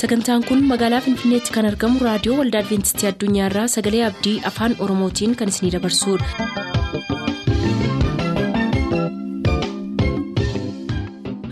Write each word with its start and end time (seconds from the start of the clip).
sagantaan 0.00 0.42
kun 0.48 0.60
magaalaa 0.72 1.00
finfinneetti 1.06 1.54
kan 1.56 1.68
argamu 1.70 2.02
raadiyoo 2.08 2.38
waldaa 2.40 2.62
adventistii 2.64 3.08
addunyaarraa 3.12 3.66
sagalee 3.76 4.04
abdii 4.10 4.36
afaan 4.52 4.76
oromootiin 4.86 5.36
kan 5.42 5.54
isinidabarsudha. 5.54 7.28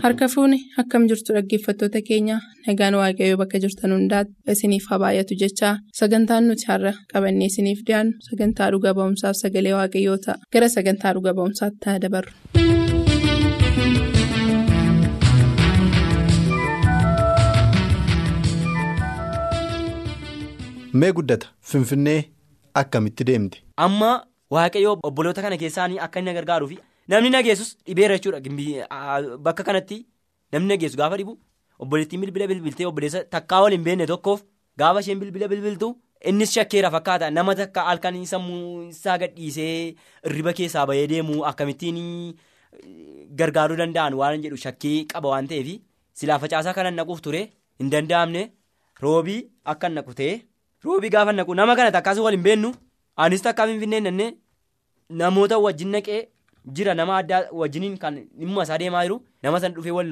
harka 0.03 0.27
fuuni 0.33 0.57
akkam 0.81 1.03
jirtu 1.11 1.33
dhaggeeffattoota 1.37 1.99
keenya 2.09 2.37
nagaan 2.67 2.95
waaqayyoo 3.01 3.39
bakka 3.41 3.61
jirtan 3.63 3.95
hundaati 3.97 4.31
isiniif 4.53 4.85
haa 4.91 4.99
baay'atu 5.03 5.39
jechaa 5.43 5.73
sagantaan 6.01 6.47
nuti 6.51 6.65
har'a 6.71 6.93
qabannee 7.13 7.49
isiniif 7.51 7.79
dhiyaannu 7.87 8.13
sagantaa 8.29 8.69
dhuga 8.75 8.95
ba'umsaaf 8.99 9.35
sagalee 9.43 9.75
waaqayyoo 9.79 10.17
ta'a 10.27 10.37
gara 10.53 10.69
sagantaa 10.77 11.13
dhuga 11.17 11.31
ba'umsaatti 11.39 11.83
haa 11.91 11.99
dabarru. 12.05 12.31
Mee 21.01 21.11
guddata 21.17 21.47
finfinnee 21.71 22.19
akkamitti 22.81 23.23
deemte. 23.29 23.57
amma 23.85 24.11
waaqayyoo 24.55 24.95
obboloota 25.09 25.41
kana 25.45 25.57
keessaanii 25.63 25.99
akka 26.05 26.19
inni 26.23 26.33
gargaaruuf 26.37 26.71
namni 27.13 27.29
nageessus 27.35 27.69
dhibeera 27.87 28.17
jechuudha 28.17 28.87
bakka 29.47 29.63
kanatti 29.69 29.97
namni 30.53 30.67
nageessu 30.73 30.97
gaafa 31.01 31.17
dhibu 31.21 31.33
obboleettiin 31.85 32.21
bilbila 32.25 32.47
bilbiltee 32.51 32.87
obboleessa 32.91 33.23
takkaa 33.35 33.61
wal 33.63 33.71
hin 33.77 33.83
beekne 33.87 34.05
tokkoof 34.13 34.43
gaafa 34.81 34.99
isheen 35.05 35.19
bilbila 35.23 35.47
bilbiltu 35.53 35.89
innis 36.31 36.53
shakkeera 36.57 36.91
fakkaata 36.95 37.29
nama 37.37 37.55
takka 37.61 37.83
halkan 37.89 38.15
sammuu 38.33 38.89
isaa 38.93 39.17
gadhiisee 39.23 39.95
riba 40.35 40.53
keessaa 40.59 40.85
bahee 40.91 41.07
deemu 41.13 41.43
akkamittiin 41.51 41.99
gargaaruu 43.41 43.77
danda'an 43.81 44.13
waan 44.21 44.41
jedhu 44.45 44.57
shakkii 44.65 44.97
qaba 45.13 45.29
waan 45.33 45.47
ta'eef 45.53 45.69
silaa 46.21 46.39
facaasaa 46.43 46.73
kanan 46.77 46.95
naquuf 46.99 47.21
ture 47.27 47.41
hin 47.79 47.91
danda'amne 47.93 48.43
roobii 49.05 49.41
akka 49.73 49.89
naqu 49.89 50.13
ta'e. 50.19 50.35
Roobii 50.85 51.09
gaafa 51.15 51.31
naqu 51.33 51.55
nama 51.59 51.75
kana 51.75 51.91
takkaas 51.97 52.17
wal 52.25 52.33
hin 52.37 52.43
beennu 52.47 52.71
anis 53.25 53.41
takkaa 53.45 53.67
finfinnee 53.69 53.99
nannee 54.07 54.31
namoota 55.21 55.57
wajjin 55.65 55.89
naqee 55.95 56.19
jira 56.77 56.93
nama 56.99 57.17
addaa 57.21 57.41
wajjiniin 57.61 57.97
kan 58.03 58.15
dhimma 58.39 58.63
isaa 58.67 58.77
deemaa 58.81 59.03
jiru 59.05 59.17
nama 59.43 59.59
san 59.63 59.73
dhufee 59.75 59.91
wal 59.97 60.07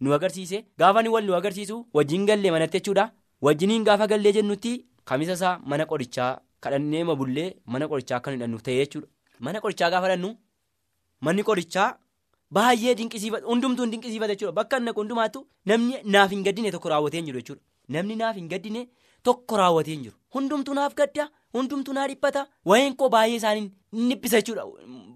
nu 0.00 0.14
agarsiise. 0.16 0.64
Gaafa 0.78 1.02
ni 1.02 1.08
wal 1.14 1.24
nu 1.26 1.34
agarsiisu 1.38 1.76
wajjin 1.98 2.26
gallee 2.26 2.50
manatti 2.54 2.78
jechuudha. 2.78 3.04
Wajjiniin 3.42 3.84
gaafa 3.84 4.06
gallee 4.12 4.32
jennutti 4.36 4.72
kamisa 5.04 5.32
isaa 5.38 5.58
mana 5.70 5.86
qorichaa 5.90 6.30
kadhannee 6.60 7.04
mabullee 7.10 7.48
mana 7.66 7.88
qorichaa 7.90 8.16
akka 8.20 8.30
hidhannuuf 8.36 8.62
ta'e 8.62 8.76
jechuudha. 8.80 9.08
Mana 9.40 9.60
qorichaa 9.60 9.90
gaafa 9.90 10.06
hidhannu 10.08 10.30
manni 11.20 11.42
qorichaa 11.50 11.88
baay'ee 12.50 12.94
dinqisiifata 12.98 13.46
hundumtuu 13.52 13.86
dinqisiifata 13.92 14.32
jechuudha. 14.34 14.52
Bakka 14.58 14.80
naqu 14.80 15.00
hundumaattu 15.00 15.46
namni 15.66 16.00
naaf 16.16 16.30
hin 16.36 16.42
gaddine 16.48 16.70
tokko 16.76 16.88
raawwatee 16.94 17.18
hin 17.20 17.26
jiru 17.30 17.40
jechuudha. 17.42 17.62
Namni 17.88 18.16
naaf 18.22 18.36
hin 18.40 18.48
gaddine. 18.48 18.88
Tokko 19.28 19.56
raawwatee 19.60 19.92
hin 19.94 20.02
jiru. 20.06 20.16
Hundumtuu 20.34 20.74
naaf 20.78 20.94
gadda 21.00 21.28
hundumtuu 21.56 21.92
naa 21.98 22.06
dhiphata. 22.12 22.46
Wayeen 22.70 22.96
koo 23.02 23.08
baay'ee 23.16 23.36
isaaniin 23.40 23.68
hin 23.98 24.08
dhiphisa 24.12 24.40
jechuudha. 24.40 24.64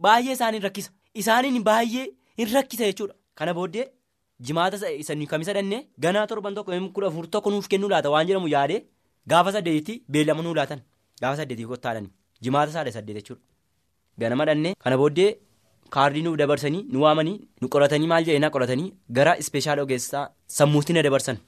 Baay'ee 0.06 0.32
isaaniin 0.38 0.62
rakkisa. 0.66 0.90
Isaaniin 1.22 1.62
baay'ee 1.70 2.06
hin 2.42 2.52
rakkisa 2.54 2.84
jechuudha. 2.90 3.14
Kana 3.34 3.54
booddee 3.58 3.86
jimaata 4.50 4.90
isa 5.02 5.14
kamisa 5.32 5.52
dhannee 5.58 5.82
ganaa 6.06 6.26
torban 6.26 6.54
tokko 6.54 6.72
kudha 6.94 7.08
afur 7.12 7.26
tokko 7.34 7.50
nuuf 7.50 7.68
kennuu 7.74 7.88
laata. 7.94 8.10
Waan 8.14 8.26
jedhamu 8.30 8.48
yaadee 8.54 8.80
gaafa 9.32 9.52
saddeetitti 9.58 10.02
beellama 10.16 10.42
nuu 10.42 10.54
laatan. 10.60 10.80
Gaafa 11.22 11.36
saddeetii 11.42 11.66
kottaadhani 11.74 12.08
jimaata 12.42 12.72
saadha 12.72 12.92
saddeet 12.96 13.16
jechuudha. 13.20 13.42
Ganama 14.20 14.44
dhannee 14.50 14.74
kana 14.84 14.96
booddee 15.02 15.30
kaardii 15.96 16.22
nuuf 16.22 16.36
dabarsanii 16.38 16.82
nu 16.92 17.02
waamanii 17.04 17.36
nu 17.62 17.68
qoratanii 17.74 18.06
maal 18.12 18.24
jedhanii 18.28 18.50
qoratanii 18.56 18.88
gara 19.18 19.36
ispeeshaal 19.42 19.78
ogeessaa 19.84 20.24
sammuutti 20.58 20.92
na 20.96 21.02
dabarsan. 21.08 21.38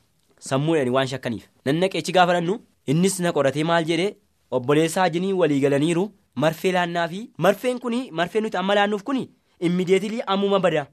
Sammuudhaan 0.48 0.88
waan 0.96 1.08
shakkaniif 1.12 1.48
nan 1.66 1.80
naqeechi 1.84 2.12
gaafa 2.16 2.32
dhannu 2.36 2.54
innis 2.92 3.20
na 3.24 3.32
qoratee 3.36 3.64
maal 3.70 3.84
jedhee 3.90 4.14
obboleessaa 4.58 5.02
wajjinii 5.06 5.32
walii 5.40 5.60
galaniiru 5.64 6.04
marfee 6.44 6.72
laannaa 6.76 7.06
fi 7.12 7.20
marfeen 7.46 7.80
kun 7.82 7.96
marfeen 8.20 8.44
nuti 8.46 8.56
amma 8.62 8.74
laannuuf 8.78 9.02
kun 9.10 9.20
immideetilii 9.68 10.22
ammuma 10.34 10.60
bada 10.66 10.86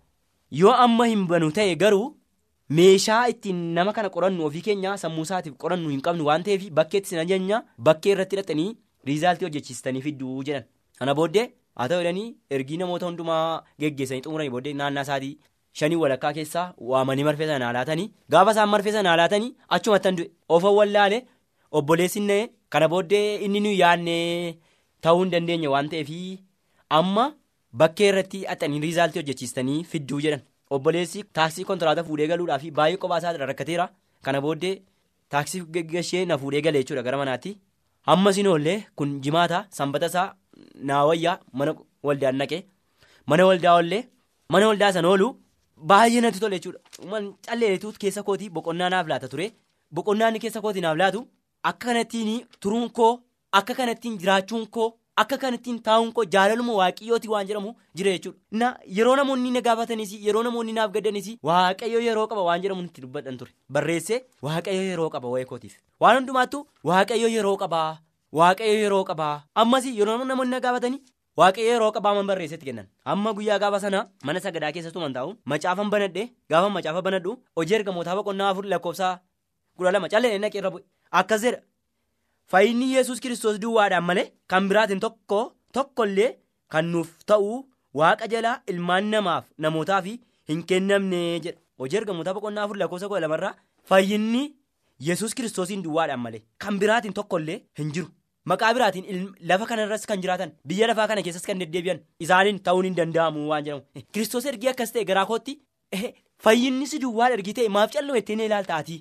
yoo 0.62 0.74
amma 0.86 1.08
hin 1.12 1.26
banu 1.32 1.52
ta'e 1.60 1.76
garuu 1.84 2.06
meeshaa 2.80 3.22
ittiin 3.34 3.62
nama 3.80 3.94
kana 4.00 4.10
qorannu 4.16 4.46
ofii 4.50 4.66
keenya 4.70 4.98
sammuu 5.04 5.28
isaatiif 5.30 5.56
qorannu 5.64 5.90
hin 5.96 6.02
qabnu 6.08 6.28
waan 6.30 6.44
ta'eef 6.48 6.70
bakkeetti 6.80 7.14
sin 7.14 7.24
ajajna 7.26 7.64
bakkee 7.90 8.12
irratti 8.16 8.36
hidhatanii 8.40 8.70
riizaaltii 9.12 9.48
hojjechiistanii 9.50 10.02
fidduu 10.08 10.44
jedhan 10.50 10.68
kana 11.00 11.16
booddee 11.22 11.46
haa 11.82 11.88
ta'u 11.94 12.02
ergii 12.58 12.78
namoota 12.84 13.06
hundumaa 13.12 13.44
geggeessanii 13.80 14.26
xumuranii 14.28 14.54
booddee 14.58 14.74
naannaa 14.82 15.08
isaatii. 15.08 15.38
Shanii 15.80 15.96
walakkaa 16.04 16.34
keessaa 16.38 16.66
waamanii 16.92 17.24
marfee 17.30 17.48
sana 17.52 17.72
laatanii 17.78 18.08
gaafa 18.36 18.52
isaan 18.56 18.70
marfee 18.74 18.92
sana 18.98 19.16
laatanii 19.22 19.52
achumatti 19.78 20.12
du'e 20.20 20.30
ofan 20.58 20.74
wallaale 20.80 21.20
obboleessi 21.80 22.20
na'e 22.30 22.50
kana 22.76 22.88
booddee 22.94 23.26
inni 23.48 23.60
nuyi 23.66 23.80
yaadne 23.84 24.16
ta'uu 25.08 25.22
hin 25.24 25.32
dandeenye 25.36 25.68
waan 25.74 25.90
ta'eef 25.94 26.12
amma 27.00 27.26
bakkee 27.82 28.08
irratti 28.12 28.44
haxanii 28.52 28.80
riizaaltii 28.86 29.20
hojjechiistanii 29.22 29.84
fidduu 29.92 30.20
jedhan. 30.26 30.42
Obboleessi 30.76 31.24
taaksii 31.38 31.64
kontiraata 31.70 32.04
fuudhee 32.08 32.28
galuudhaaf 32.32 32.64
baay'ee 32.78 32.98
kophaa 33.04 33.18
isaa 33.22 33.34
rakkateera 33.52 33.86
kana 34.28 34.42
booddee 34.46 34.74
taaksii 35.36 35.62
gaggashee 35.76 36.24
na 36.32 36.38
fuudhee 36.42 36.62
galee 36.66 36.82
jechuudha 36.84 37.04
gara 37.08 37.18
manaatti. 37.22 37.58
Amma 38.14 38.34
sinoollee 38.38 38.78
kun 38.96 39.14
jimaata 39.28 39.66
sanbata 39.78 40.06
isaa 40.12 40.34
naawayyaa 40.90 41.38
mana 41.54 41.76
waldaan 42.10 42.36
naqee. 42.42 42.62
Mana 43.30 43.46
waldaa 43.50 43.76
ollee 43.82 44.04
mana 44.50 44.68
waldaa 44.72 44.92
sana 44.98 45.08
oolu. 45.14 45.30
Baay'ee 45.78 46.22
natti 46.22 46.40
tole 46.40 46.60
jechuudha. 46.60 46.80
Calleetu 47.48 47.94
keessa 48.00 48.24
kootii 48.24 48.50
boqonnaa 48.50 48.90
naaf 48.90 49.08
laata 49.08 49.28
ture. 49.28 49.52
Boqonnaan 49.94 50.40
keessa 50.40 50.62
kootii 50.62 50.82
naaf 50.82 50.98
laatu 50.98 51.28
akka 51.64 51.88
kanattiin 51.88 52.46
turuun 52.60 52.90
koo 52.90 53.20
akka 53.52 53.74
kanattiin 53.76 54.18
jiraachuun 54.22 54.66
koo 54.78 54.88
akka 55.22 55.38
kanattiin 55.44 55.78
taa'uun 55.88 56.12
koo 56.14 56.24
jaalaluma 56.34 56.74
waaqayyooti 56.80 57.28
waan 57.34 57.48
jedhamu 57.48 57.74
jira 57.96 58.12
jechuudha. 58.16 58.40
Na 58.52 58.76
yeroo 58.98 59.16
namoonni 59.16 59.52
na 59.52 59.62
gaafatanis 59.62 60.14
yeroo 60.26 60.44
namoonni 60.44 60.74
naaf 60.74 60.92
gaddanis 60.96 61.30
waaqayyo 61.50 62.00
yeroo 62.08 62.28
qaba 62.28 62.44
waan 62.50 62.62
jedhamu 62.62 62.84
itti 62.90 63.02
dubbadhan 63.06 63.38
ture. 63.38 63.52
Barreessee 63.72 64.22
waaqayyo 64.42 64.82
yeroo 64.90 65.10
qaba 65.10 65.28
waa'ee 65.34 65.46
kootiif. 65.52 65.78
Waan 66.02 66.18
hundumaattu 66.20 66.66
waaqayyo 66.84 67.28
yeroo 67.36 67.58
qabaa 67.58 67.98
waaqayyo 68.32 68.74
yeroo 68.84 69.04
qabaa. 69.12 69.44
Ammas 69.56 69.86
yeroo 69.86 70.18
namoonni 70.24 70.52
na 70.52 70.60
gaafatanii. 70.60 71.02
Waaqayyo 71.40 71.70
yeroo 71.72 71.92
qabaaman 71.96 72.28
barreessetti 72.30 72.66
kennan. 72.70 72.88
Amma 73.06 73.34
guyyaa 73.38 73.60
gaafa 73.64 73.80
sana 73.86 74.00
mana 74.26 74.40
sagadaa 74.46 74.72
keessattuu 74.76 75.02
man 75.06 75.14
taa'u 75.18 75.36
macaafan 75.52 75.90
banadhe 75.94 76.24
gaafa 76.52 76.70
macaafa 76.78 77.02
banadhu 77.08 77.32
hojii 77.60 77.76
ergamootaa 77.80 78.16
boqonnaa 78.20 78.50
afur 78.54 78.66
lakkoofsaa 78.74 79.14
kudha 79.78 79.92
lama 79.96 80.10
callee 80.14 80.38
naqee 80.44 80.60
irra 80.62 80.72
bu'e. 80.76 80.84
Akkas 81.20 81.42
jedha. 81.46 81.60
Fayyinni 82.52 82.88
yesus 82.96 83.20
kiristoos 83.24 83.60
duwwaadhaan 83.64 84.04
malee 84.10 84.28
kan 84.52 84.70
biraatiin 84.70 85.00
tokko 85.06 85.40
tokkollee 85.78 86.30
kan 86.74 86.86
nuuf 86.94 87.10
ta'u 87.32 87.54
waaqa 88.02 88.28
jalaa 88.34 88.58
ilmaan 88.74 89.10
namaaf 89.14 89.46
namootaaf 89.66 90.06
hin 90.50 90.64
kennamne 90.70 91.22
jedha. 91.46 91.60
Hojii 91.80 91.98
ergamootaa 92.02 92.34
boqonnaa 92.38 92.64
afur 92.66 92.78
lakkoofsa 92.82 93.08
kudha 93.12 93.22
lamarraa 93.26 93.56
fayyinni 93.90 94.44
yesus 95.08 95.36
kiristoosiin 95.38 95.84
duwwaadhaan 95.86 96.20
malee 96.26 96.42
kan 96.66 96.80
biraatiin 96.82 97.14
tokkollee 97.20 97.60
hin 97.80 97.92
jiru. 97.96 98.08
Maqaa 98.52 98.74
biraatiin 98.76 99.24
lafa 99.50 99.66
kanarras 99.72 100.06
kan 100.10 100.22
jiraatan 100.24 100.52
biyya 100.72 100.88
lafaa 100.92 101.08
kana 101.12 101.22
keessas 101.28 101.46
kan 101.50 101.60
deddeebi'an 101.62 102.00
isaaniin 102.26 102.60
ta'uun 102.68 102.86
hin 102.88 102.96
danda'amu 103.00 103.48
waan 103.52 103.66
jedhamu. 103.66 103.84
Kiristoos 104.14 104.46
ergii 104.52 104.70
akkas 104.74 104.92
ta'e 104.96 105.04
garaa 105.10 105.26
kootti 105.32 105.58
fayyinni 106.46 106.88
si 106.92 107.00
duwwaa 107.04 107.30
ergii 107.38 107.54
ta'e 107.60 107.68
maaf 107.78 107.92
calloo 107.96 108.16
ittiin 108.22 108.40
ilaaltaati. 108.48 108.98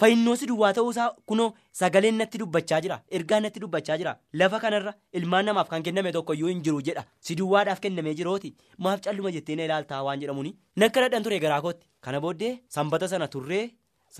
Fayyinoo 0.00 0.34
si 0.40 0.46
duwwaa 0.50 0.72
ta'uusaa 0.78 1.08
kunoo 1.32 1.48
sagaleen 1.80 2.18
natti 2.22 2.38
dubbachaa 2.42 2.80
jira 2.84 2.96
ergaan 3.18 3.42
natti 3.46 3.60
dubbachaa 3.64 3.96
jira 4.02 4.14
lafa 4.42 4.60
kanarra 4.64 4.94
ilmaan 5.20 5.44
namaaf 5.50 5.68
kan 5.72 5.82
kenname 5.88 6.12
tokkoyyuu 6.16 6.48
hin 6.52 6.62
jiru 6.68 6.80
jedha 6.86 7.04
si 7.28 7.36
duwwaadhaaf 7.40 7.80
kennamee 7.86 8.14
jirooti 8.20 8.52
maaf 8.86 9.02
calluma 9.06 9.32
jettee 9.34 9.58
ilaaltaa 9.66 9.98
waan 10.06 10.22
jedhamuuni 10.22 10.54
nakka 10.84 11.02
dhadhan 11.04 11.22
ture 11.26 11.38
garaa 11.44 11.60
kootti 11.66 11.86
kana 12.06 12.20
booddee 12.26 12.52
sanbata 12.76 13.08
sana 13.12 13.28
turree 13.34 13.66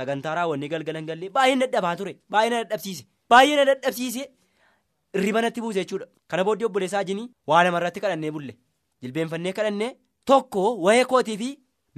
sagantaa 0.01 0.35
raawwannee 0.41 0.69
galgalan 0.75 1.09
gallee 1.13 1.31
baay'ee 1.39 1.57
dadhabaa 1.65 1.95
ture 2.03 2.15
baay'ee 2.37 2.53
na 2.57 2.61
dadhabsiise 2.65 3.07
baay'ee 3.35 3.57
na 3.61 3.65
dadhabsiise. 3.71 4.23
Irriba 5.15 5.41
natti 5.43 5.61
buuse 5.61 5.81
jechuudha. 5.83 6.07
Kana 6.29 6.45
booddee 6.45 6.67
obboleessaa 6.71 7.05
jinii 7.05 7.31
waa 7.47 7.63
namarratti 7.65 8.01
kadhannee 8.05 8.31
bulle. 8.37 8.55
Jilbeenfannee 9.03 9.53
kadhannee 9.59 9.97
tokko 10.31 10.63
wayee 10.87 11.05
kootii 11.13 11.37
fi 11.43 11.49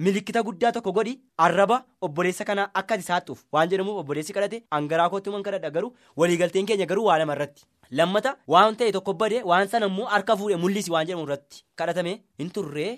milikkita 0.05 0.43
guddaa 0.47 0.73
tokko 0.77 0.93
godhi 0.99 1.15
arraba 1.47 1.77
obboleessa 2.09 2.45
kanaa 2.51 2.71
akka 2.81 2.97
isaattuuf 3.03 3.43
waan 3.53 3.69
jedhamuuf 3.73 3.99
obboleessi 4.03 4.33
kadhate 4.37 4.63
hangaraa 4.77 5.09
kootti 5.15 5.31
man 5.35 5.43
kadhadha 5.49 5.71
garuu 5.77 5.93
waliigalteen 6.23 6.67
keenya 6.71 6.87
garuu 6.93 7.05
waa 7.11 7.19
namarratti 7.23 7.67
lammata 8.01 8.33
waan 8.55 8.77
ta'e 8.83 8.93
tokko 8.97 9.15
badee 9.23 9.43
waan 9.53 9.69
sana 9.75 9.87
immoo 9.93 10.07
harka 10.15 10.37
fuudhee 10.43 10.57
mul'isi 10.65 10.91
waan 10.95 11.07
jedhamu 11.11 11.27
irratti 11.29 11.63
kadhatame 11.83 12.13
hin 12.43 12.51
turree 12.59 12.91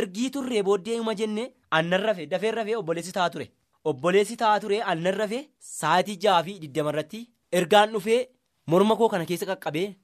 ergii 0.00 0.30
turree 0.36 0.62
booddee 0.70 0.98
uma 1.04 1.14
jennee 1.22 1.46
aannan 1.78 2.02
rafee 2.08 2.26
dafee 2.34 2.50
rafee 2.58 2.76
obboleessi 2.82 3.12
ta'a 3.18 3.30
ture. 3.36 3.46
Obboleessi 3.90 4.36
ta'a 4.42 4.58
ture 4.60 4.82
aannan 4.82 5.14
rafee 5.22 5.44
sa'aatii 5.78 6.18
ja'a 6.26 6.42
fi 6.48 6.58
digdamarratti 6.64 7.26
ergaan 7.60 7.92
dhufee. 7.94 8.22
Morma 8.66 8.96
koo 8.96 9.08
kana 9.08 9.24
keessa 9.28 9.46
qaqqabee 9.50 9.94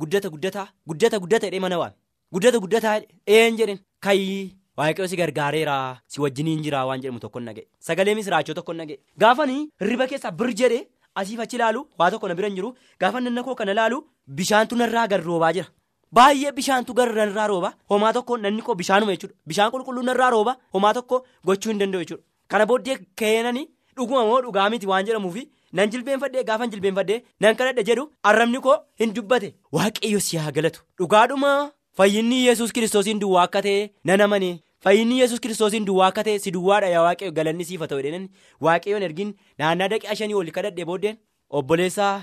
guddata 0.00 0.28
guddataa 0.34 0.66
guddata 0.88 1.18
guddata 1.22 1.46
jedhee 1.48 1.60
mana 1.64 1.78
waame. 1.82 1.94
Guddata 2.32 2.58
guddataa 2.64 2.96
een 3.26 3.56
jedhen 3.60 3.78
kayi 4.04 4.54
waaqayyo 4.78 5.08
si 5.08 5.16
gargaareera 5.20 5.76
si 6.06 6.20
wajjiniin 6.20 6.62
jira 6.64 6.84
waan 6.86 7.00
jedhamu 7.02 7.20
tokko 7.24 7.40
naga'e. 7.40 7.64
Sagalee 7.80 8.14
misiraachoo 8.18 8.54
tokko 8.58 8.72
naga'e. 8.80 8.98
Gaafanii 9.18 9.68
hirriba 9.80 10.06
keessaa 10.10 10.30
bir 10.40 10.50
jedhee 10.60 10.86
asiif 11.14 11.40
achi 11.44 11.56
ilaalu 11.56 11.86
waa 11.98 12.10
tokko 12.10 12.28
na 12.28 12.34
bira 12.34 12.48
hin 12.48 12.56
jiru. 12.56 12.74
Gaafa 13.00 13.20
nanna 13.20 13.42
koo 13.46 13.54
kana 13.54 13.72
ilaalu 13.72 14.02
bishaantu 14.40 14.76
narraa 14.76 15.06
gad 15.08 15.24
roobaa 15.24 15.52
jira. 15.58 15.68
Baay'ee 16.12 16.52
bishaantu 16.58 16.92
gara 16.94 17.12
narraa 17.26 17.46
rooba. 17.48 17.72
Homaa 17.90 18.12
tokko 18.12 18.36
nanni 18.36 18.62
koo 18.62 18.74
bishaanuma 18.74 19.12
jechuudha 19.16 19.34
bishaan 19.48 19.70
qulqulluu 19.72 20.02
narraa 20.10 20.30
rooba 20.36 20.56
homaa 20.74 20.92
tokko 20.98 21.24
gochuu 21.46 21.70
hin 21.72 21.78
danda'u 21.82 22.02
jechuudha 22.04 22.22
kana 22.48 22.66
booddee 22.66 22.98
keenanii 23.16 23.66
dhuguma 23.96 24.24
moo 24.28 24.40
dhugaa 24.44 24.68
miti 24.74 24.86
waan 24.90 25.06
jedhamuufi 25.08 25.48
nan 25.78 25.90
jilbeenfadhee 25.92 26.44
gaafa 26.48 26.66
jilbeenfadhee 26.72 27.20
nan 27.44 27.56
kadhadhe 27.60 27.84
jedhu 27.88 28.04
arrabni 28.30 28.60
koo 28.66 28.76
hin 29.02 29.14
dubbate. 29.16 29.48
Waaqayyo 29.76 30.20
si 30.26 30.36
haa 30.42 30.52
galatu. 30.58 30.82
Dhugaadhuma 30.98 31.52
fayyinni 32.00 32.44
yesus 32.46 32.72
kiristoosiin 32.76 33.20
duwwaa 33.24 33.44
akka 33.48 33.62
ta'e 33.66 33.90
nan 34.10 34.20
amane. 34.26 34.50
Fayyinni 34.84 35.18
yesus 35.22 35.40
kiristoosiin 35.46 35.84
duwwaa 35.88 36.08
akka 36.12 36.24
ta'e 36.28 36.38
si 36.44 36.50
duwwaadha 36.56 36.88
yaa 36.94 37.02
waaqayyo 37.08 37.32
galanni 37.38 37.64
siif 37.70 37.80
haa 37.84 37.90
ta'u 37.92 38.02
jedhanii. 38.06 38.30
Waaqayyoon 38.68 39.02
ergin. 39.08 39.34
Naannaa 39.58 39.88
daqiiqaa 39.94 40.18
shanii 40.22 40.38
ol 40.42 40.50
kadhadhe 40.58 40.84
booddeen 40.92 41.18
obboleessaa 41.50 42.14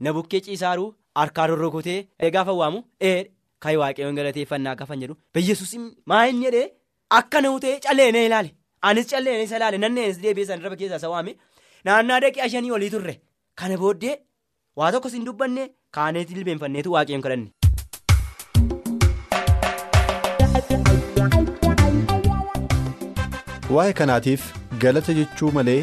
na 0.00 0.12
bukkee 0.18 0.40
ciisaaru. 0.48 0.88
Harkaa 1.20 1.46
rorrokotee 1.46 2.00
gaafa 2.34 2.52
waamu 2.62 2.84
ee 3.10 3.18
kaayi 3.62 3.76
waaqayyoon 3.84 4.16
galateeffannaa 4.20 4.74
gaafa 4.80 4.96
jedhu. 5.04 5.16
Biyyeessuus 5.34 5.74
maa 6.06 6.26
inni 6.32 6.46
jedhee 6.48 6.68
akka 7.20 7.40
na 7.42 7.52
utee 7.56 7.78
callee 7.86 8.26
ilaale. 8.26 8.54
Anis 8.82 9.06
callee 9.10 9.42
isa 9.44 9.56
ilaale. 9.56 9.78
Nanneenis 9.78 10.22
deebi'ee 10.22 10.46
san 10.46 10.60
irra 10.60 10.76
keessaa 10.76 11.22
naannaa 11.88 12.18
daqiiqaa 12.24 12.48
shanii 12.54 12.74
olii 12.78 12.90
turre 12.94 13.14
kana 13.62 13.78
booddee 13.84 14.14
waa 14.82 14.92
tokkos 14.96 15.16
hin 15.18 15.26
dubbanne 15.30 15.68
kaaneetii 15.98 16.38
jilbeenfanneetu 16.40 16.94
waaqayyoon 16.96 17.26
kadhanne. 17.28 17.50
Waa'ee 23.76 23.92
kanaatiif 24.00 24.42
galata 24.84 25.14
jechuu 25.18 25.50
malee 25.58 25.78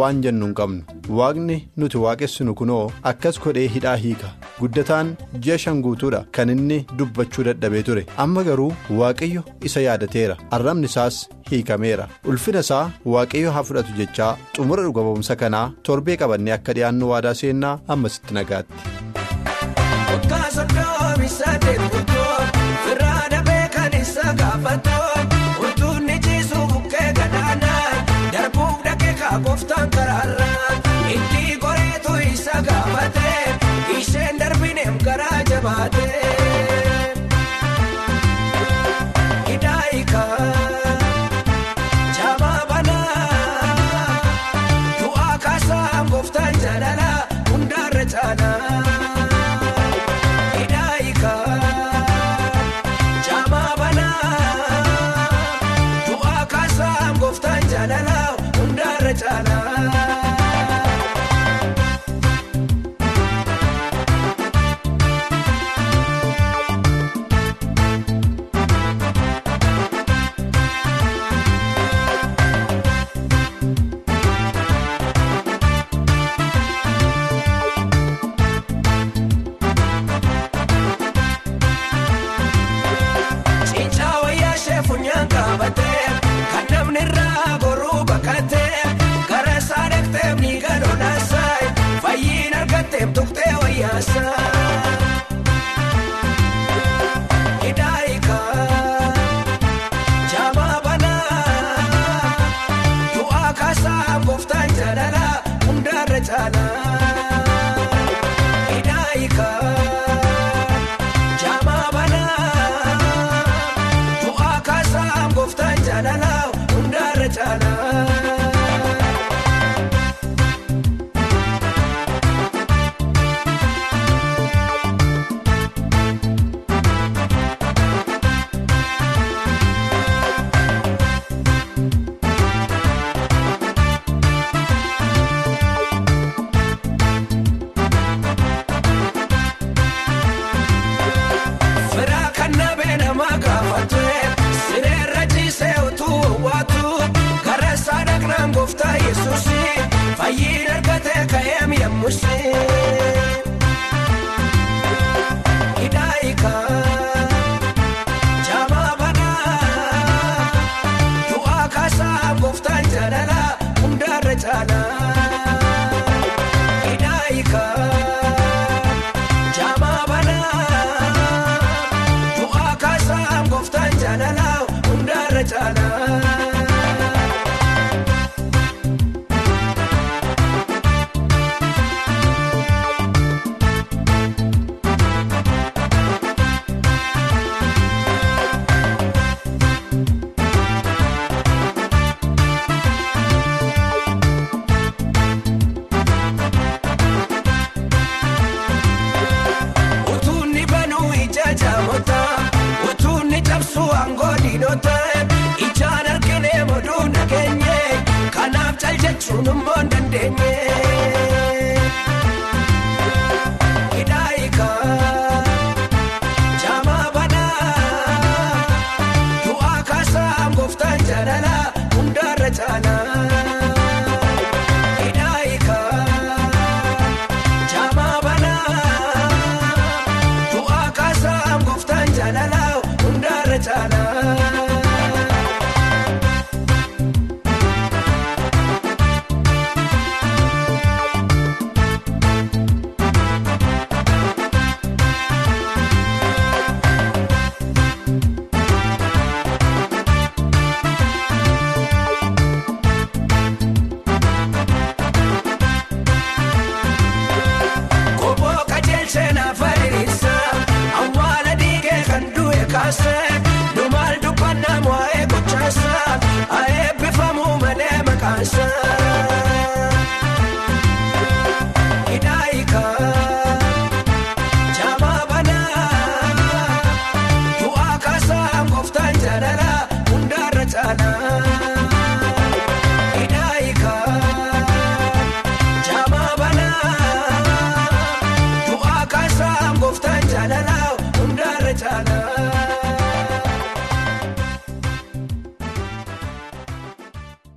waan 0.00 0.22
jennu 0.26 0.46
hin 0.48 0.54
qabnu 0.60 0.93
waaqni 1.08 1.56
nuti 1.76 1.98
waaqessinu 2.04 2.54
kunoo 2.60 2.90
akkas 3.10 3.38
godhee 3.44 3.66
hidhaa 3.74 3.96
hiika. 4.04 4.28
Guddataan 4.60 5.14
ji'a 5.46 5.58
shan 5.64 5.82
guutuudha 5.86 6.24
kan 6.38 6.48
inni 6.54 6.78
dubbachuu 6.98 7.44
dadhabee 7.48 7.82
ture. 7.88 8.06
Amma 8.24 8.44
garuu 8.48 8.72
waaqayyo 9.00 9.42
isa 9.70 9.80
yaadateera. 9.86 10.36
Arrabni 10.58 10.86
isaas 10.92 11.20
hiikameera. 11.50 12.08
Ulfina 12.24 12.60
isaa 12.66 12.90
waaqayyo 13.16 13.50
haa 13.58 13.62
fudhatu 13.70 13.92
jechaa 14.00 14.36
xumura 14.56 14.82
dhuga 14.88 15.02
ba'umsa 15.08 15.36
kanaa 15.44 15.66
torbee 15.82 16.16
qabannee 16.24 16.54
akka 16.58 16.72
dhiyaannu 16.80 17.10
waadaa 17.14 17.34
seennaa 17.42 17.78
ammasitti 17.96 18.34
nagaatti. 18.34 18.74
Gaafatee 32.62 33.98
isheen 33.98 34.38
darbineem 34.38 34.98
garaa 35.04 35.42
jabaatee. 35.50 36.43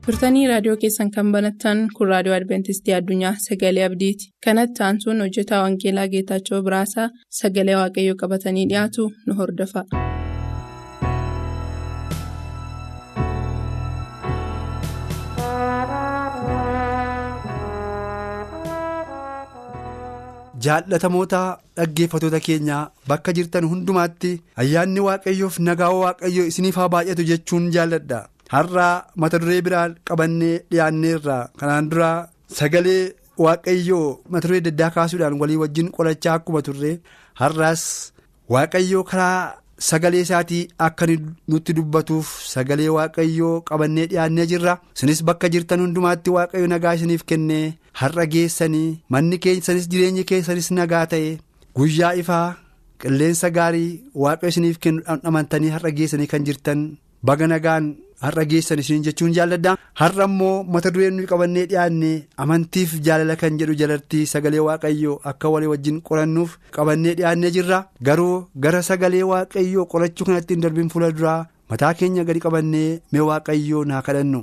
Turtanii 0.08 0.42
raadiyoo 0.50 0.76
keessan 0.82 1.10
kan 1.16 1.32
banattan 1.36 1.80
kun 1.98 2.10
raadiyoo 2.14 2.36
Adventistii 2.38 2.94
Addunyaa 2.98 3.32
Sagalee 3.46 3.86
Abdiiti. 3.88 4.30
Kanatti 4.48 4.86
aansuun 4.90 5.24
hojjetaa 5.26 5.62
Wangeelaa 5.66 6.08
Geetaachoo 6.16 6.62
Biraasaa 6.70 7.10
sagalee 7.42 7.80
Waaqayyoo 7.82 8.20
qabatanii 8.24 8.68
dhiyaatu 8.74 9.10
nu 9.28 9.40
hordofa. 9.42 9.86
jaallatamoota 20.66 21.42
dhaggeeffatoota 21.78 22.40
keenyaa 22.48 22.82
bakka 23.12 23.34
jirtan 23.40 23.68
hundumaatti 23.72 24.32
ayyaanni 24.64 25.04
waaqayyoof 25.08 25.60
nagaa 25.68 25.92
waaqayyoo 26.04 26.46
isiniif 26.52 26.80
haa 26.82 26.88
baay'atu 26.96 27.26
jechuun 27.32 27.68
jaalladha 27.76 28.20
har'aa 28.54 28.96
mata 29.22 29.40
duree 29.44 29.62
biraa 29.68 29.88
qabannee 30.08 30.56
dhiyaanneerra 30.72 31.38
kanaan 31.60 31.90
dura 31.92 32.12
sagalee 32.60 33.04
waaqayyoo 33.46 34.08
mata 34.32 34.48
duree 34.48 34.62
daddaa 34.68 34.92
kaasuudhaan 34.96 35.40
walii 35.42 35.60
wajjin 35.64 35.90
qolachaa 35.98 36.36
akkuma 36.40 36.62
turre 36.68 36.92
har'aas 37.42 37.84
waaqayyoo 38.54 39.04
karaa 39.10 39.40
sagalee 39.90 40.22
isaatii 40.26 40.62
akka 40.86 41.06
nutti 41.50 41.74
dubbatuuf 41.78 42.28
sagalee 42.54 42.90
waaqayyoo 42.98 43.56
qabannee 43.70 44.06
dhiyaannee 44.12 44.46
jirra. 44.52 44.74
Isinis 44.96 45.22
bakka 45.28 45.50
jirtan 45.54 45.80
hundumaatti 45.84 46.30
waaqayyo 46.38 46.68
nagaa 46.72 46.94
isiniif 46.98 47.24
kennee 47.30 47.66
har'a 48.00 48.26
geessanii 48.34 48.90
manni 49.14 49.38
keessanis 49.44 49.86
jireenyi 49.92 50.24
keessanis 50.32 50.72
nagaa 50.78 51.06
ta'e 51.12 51.30
guyyaa 51.78 52.14
ifaa 52.22 52.48
qilleensa 53.02 53.50
gaarii 53.58 53.92
waaqayyo 54.24 54.50
isiniif 54.56 54.80
kennu 54.84 55.02
dhamdhamantanii 55.08 55.70
har'a 55.76 55.92
geessanii 56.00 56.28
kan 56.32 56.46
jirtan 56.48 56.82
baga 57.24 57.48
nagaan 57.48 57.86
har'a 58.22 58.44
geessan 58.52 58.80
isin 58.84 59.04
jechuun 59.06 59.34
jaalladha 59.38 59.76
har'a 60.02 60.26
immoo 60.30 60.64
mata 60.74 60.92
dureen 60.94 61.14
nuyi 61.18 61.28
qabannee 61.32 61.66
dhiyaanne 61.70 62.12
amantiif 62.44 62.96
jaalala 63.06 63.36
kan 63.42 63.58
jedhu 63.60 63.76
jalatti 63.82 64.26
sagalee 64.32 64.60
waaqayyoo 64.68 65.20
akka 65.32 65.50
walii 65.54 65.68
wajjin 65.74 66.02
qorannuuf 66.08 66.58
qabannee 66.76 67.14
dhiyaannee 67.18 67.52
jirra. 67.56 67.80
Garuu 68.08 68.48
gara 68.64 68.82
sagalee 68.90 69.24
waaqayyoo 69.32 69.86
qorachuu 69.92 70.26
kanatti 70.30 70.54
hin 70.54 70.62
darbiin 70.66 70.90
fuula 70.94 71.12
duraa 71.18 71.48
mataa 71.70 71.94
keenya 72.00 72.24
gadi 72.28 72.40
qabannee 72.46 73.02
mee 73.12 73.22
waaqayyoo 73.30 73.84
naa 73.92 74.02
kadhannu. 74.08 74.42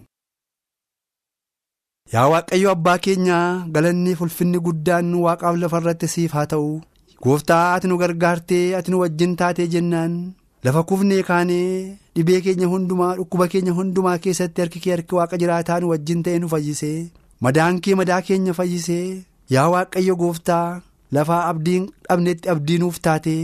yaa 2.13 2.29
waaqayyo 2.33 2.71
abbaa 2.77 2.99
keenyaa 3.05 3.47
galanni 3.75 4.13
ulfinni 4.25 4.59
guddaan 4.67 5.15
waaqaaf 5.27 5.57
lafa 5.63 5.79
irratti 5.83 6.09
siif 6.15 6.33
haa 6.37 6.47
ta'u. 6.53 6.71
Gooftaa 7.25 7.65
ati 7.75 7.89
nu 7.89 7.97
gargaartee 8.03 8.75
ati 8.79 8.91
nu 8.93 8.99
wajjin 9.03 9.33
taatee 9.41 9.67
jennaan 9.75 10.13
lafa 10.65 10.83
kufnee 10.91 11.23
kaanee 11.29 11.97
dhibee 12.17 12.41
keenya 12.45 12.67
hundumaa 12.73 13.15
dhukkuba 13.19 13.49
keenya 13.55 13.73
hundumaa 13.79 14.19
keessatti 14.27 14.61
harki 14.65 14.81
kee 14.85 14.93
harki 14.97 15.15
waaqa 15.19 15.37
jiraataa 15.43 15.81
nu 15.81 15.89
wajjin 15.93 16.23
ta'e 16.29 16.39
nu 16.43 16.49
fayyisee 16.53 16.99
madaan 17.47 17.81
kee 17.87 17.95
madaa 18.01 18.21
keenya 18.29 18.55
fayyisee 18.59 19.07
yaa 19.55 19.67
waaqayyo 19.75 20.17
gooftaa 20.23 20.69
lafaa 21.19 21.43
abdiin 21.51 21.89
dhabnetti 22.09 22.49
abdii 22.55 22.79
nuuf 22.85 23.01
taatee 23.09 23.43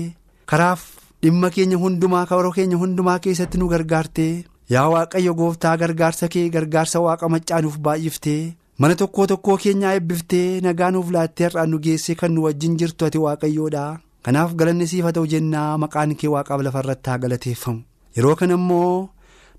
karaaf 0.52 0.86
dhimma 1.22 1.50
keenya 1.56 1.76
hundumaa 1.82 2.24
kabaroo 2.30 2.52
keenya 2.58 2.76
hundumaa 2.84 3.18
keessatti 3.26 3.58
nu 3.60 3.68
gargaartee. 3.74 4.44
yaa 4.72 4.88
waaqayyo 4.94 5.34
gooftaa 5.38 5.76
gargaarsa 5.82 6.28
kee 6.32 6.48
gargaarsa 6.54 7.00
waaqa 7.06 7.28
maccaanuuf 7.34 7.76
baay'iftee 7.86 8.42
mana 8.82 8.94
tokkoo 9.00 9.26
tokkoo 9.30 9.56
keenyaa 9.62 9.94
eebbiftee 9.96 10.60
nagaa 10.66 10.90
nuuf 10.96 11.10
laattee 11.16 11.46
har'aan 11.48 11.70
nu 11.72 11.78
geessee 11.86 12.14
kan 12.20 12.32
nu 12.34 12.42
wajjin 12.46 12.76
jirtu 12.82 13.04
ati 13.08 13.18
waaqayyoodha 13.24 13.84
kanaaf 14.24 14.54
galanni 14.58 14.86
siif 14.90 15.06
ta'u 15.16 15.26
jennaa 15.32 15.78
maqaan 15.84 16.14
kee 16.20 16.28
waaqaaf 16.34 16.60
lafa 16.66 16.80
irratti 16.84 17.10
haa 17.10 17.18
galateeffamu. 17.24 17.82
Yeroo 18.16 18.34
kana 18.40 18.54
immoo 18.60 19.08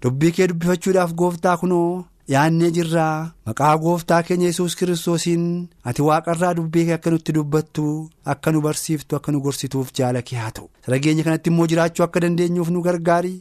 dubbii 0.03 0.31
kee 0.37 0.47
dubbifachuudhaaf 0.51 1.13
gooftaa 1.21 1.57
kunoo 1.61 2.05
yaannee 2.33 2.71
jirraa. 2.77 3.31
Maqaa 3.47 3.73
gooftaa 3.83 4.21
keenya 4.27 4.47
yesus 4.51 4.75
kiristoosiin 4.79 5.45
ati 5.89 6.01
waaqarraa 6.07 6.53
dubbii 6.59 6.85
kee 6.87 6.93
akka 6.99 7.11
nutti 7.13 7.33
dubbattu 7.37 7.85
akka 8.35 8.51
nu 8.51 8.61
barsiiftu 8.65 9.15
akka 9.19 9.31
nu 9.31 9.41
gorsituuf 9.45 9.91
jaala 9.99 10.21
kee 10.27 10.37
haa 10.43 10.51
ta'u. 10.57 10.69
Sarageenya 10.85 11.23
kanatti 11.27 11.49
immoo 11.53 11.67
jiraachuu 11.73 12.03
akka 12.07 12.19
dandeenyuuf 12.25 12.69
nu 12.75 12.81
gargaari. 12.89 13.35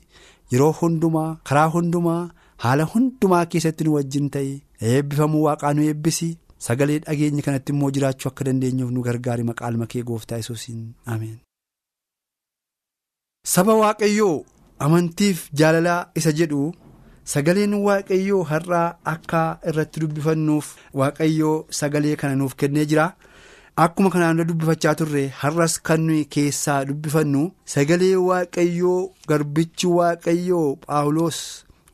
yeroo 0.52 0.72
hundumaa 0.78 1.28
karaa 1.48 1.68
hundumaa 1.72 2.22
haala 2.62 2.84
hundumaa 2.92 3.42
keessatti 3.50 3.84
nu 3.86 3.92
wajjin 3.96 4.24
ta'e 4.36 4.48
eebbifamuu 4.92 5.42
waaqaa 5.44 5.70
nu 5.78 5.82
eebbisi 5.90 6.28
sagalee 6.66 6.98
dhageenya 7.04 7.42
kanatti 7.46 7.72
immoo 7.76 7.90
jiraachuu 7.96 8.30
akka 8.32 8.44
dandeenyuuf 8.48 8.90
nu 8.96 9.02
gargaari 9.08 9.42
maqaa 9.50 9.86
kee 9.94 10.02
gooftaa 10.10 10.38
yesuusiin 10.42 10.82
ameen. 11.14 11.38
saba 13.52 13.74
waaqayyoo 13.82 14.36
amantiif 14.86 15.38
jaalalaa 15.60 16.00
isa 16.20 16.32
jedhu 16.40 16.60
sagaleen 17.32 17.74
waaqayyoo 17.86 18.42
har'aa 18.50 18.88
akka 19.14 19.40
irratti 19.72 20.00
dubbifannuuf 20.04 20.66
waaqayyoo 21.00 21.56
sagalee 21.80 22.16
kana 22.20 22.36
nuuf 22.40 22.54
kennee 22.62 22.86
jira. 22.92 23.06
Akkuma 23.82 24.10
kanaan 24.12 24.36
dura 24.36 24.48
dubbifachaa 24.48 24.94
turre 25.00 25.22
har'as 25.40 25.74
kan 25.88 26.00
nuyi 26.06 26.24
keessaa 26.34 26.78
dubbifannu 26.88 27.42
sagalee 27.74 28.16
waaqayyoo 28.28 28.98
garbichi 29.28 29.86
waaqayyoo 29.98 30.66
Paawuloos 30.86 31.38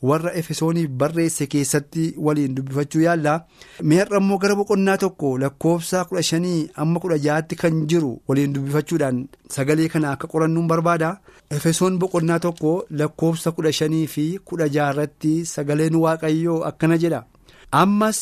warra 0.03 0.33
Efesooniif 0.41 0.89
barreesse 0.91 1.47
keessatti 1.47 2.15
waliin 2.17 2.55
dubbifachuu 2.57 3.01
yaalla. 3.03 3.35
Mee 3.83 3.99
har'a 4.01 4.19
immoo 4.21 4.39
gara 4.39 4.55
boqonnaa 4.57 4.97
tokko 5.05 5.37
lakkoofsa 5.43 6.05
kudha 6.09 6.23
shanii 6.31 6.69
amma 6.85 7.01
kudha 7.01 7.19
ja'aatti 7.27 7.57
kan 7.63 7.87
jiru 7.93 8.11
waliin 8.29 8.53
dubbifachuudhaan 8.55 9.23
sagalee 9.57 9.89
kana 9.89 10.11
akka 10.13 10.27
qorannuun 10.33 10.67
barbaada. 10.73 11.13
Efesoon 11.51 11.99
boqonnaa 11.99 12.39
tokko 12.49 12.75
lakkoofsa 12.91 13.53
kudha 13.53 13.73
shanii 13.73 14.07
fi 14.17 14.27
kudha 14.45 14.69
ja'arratti 14.79 15.33
sagaleen 15.55 15.97
waaqayyoo 16.05 16.61
akkana 16.73 16.99
jedha. 16.99 17.25
Ammas 17.73 18.21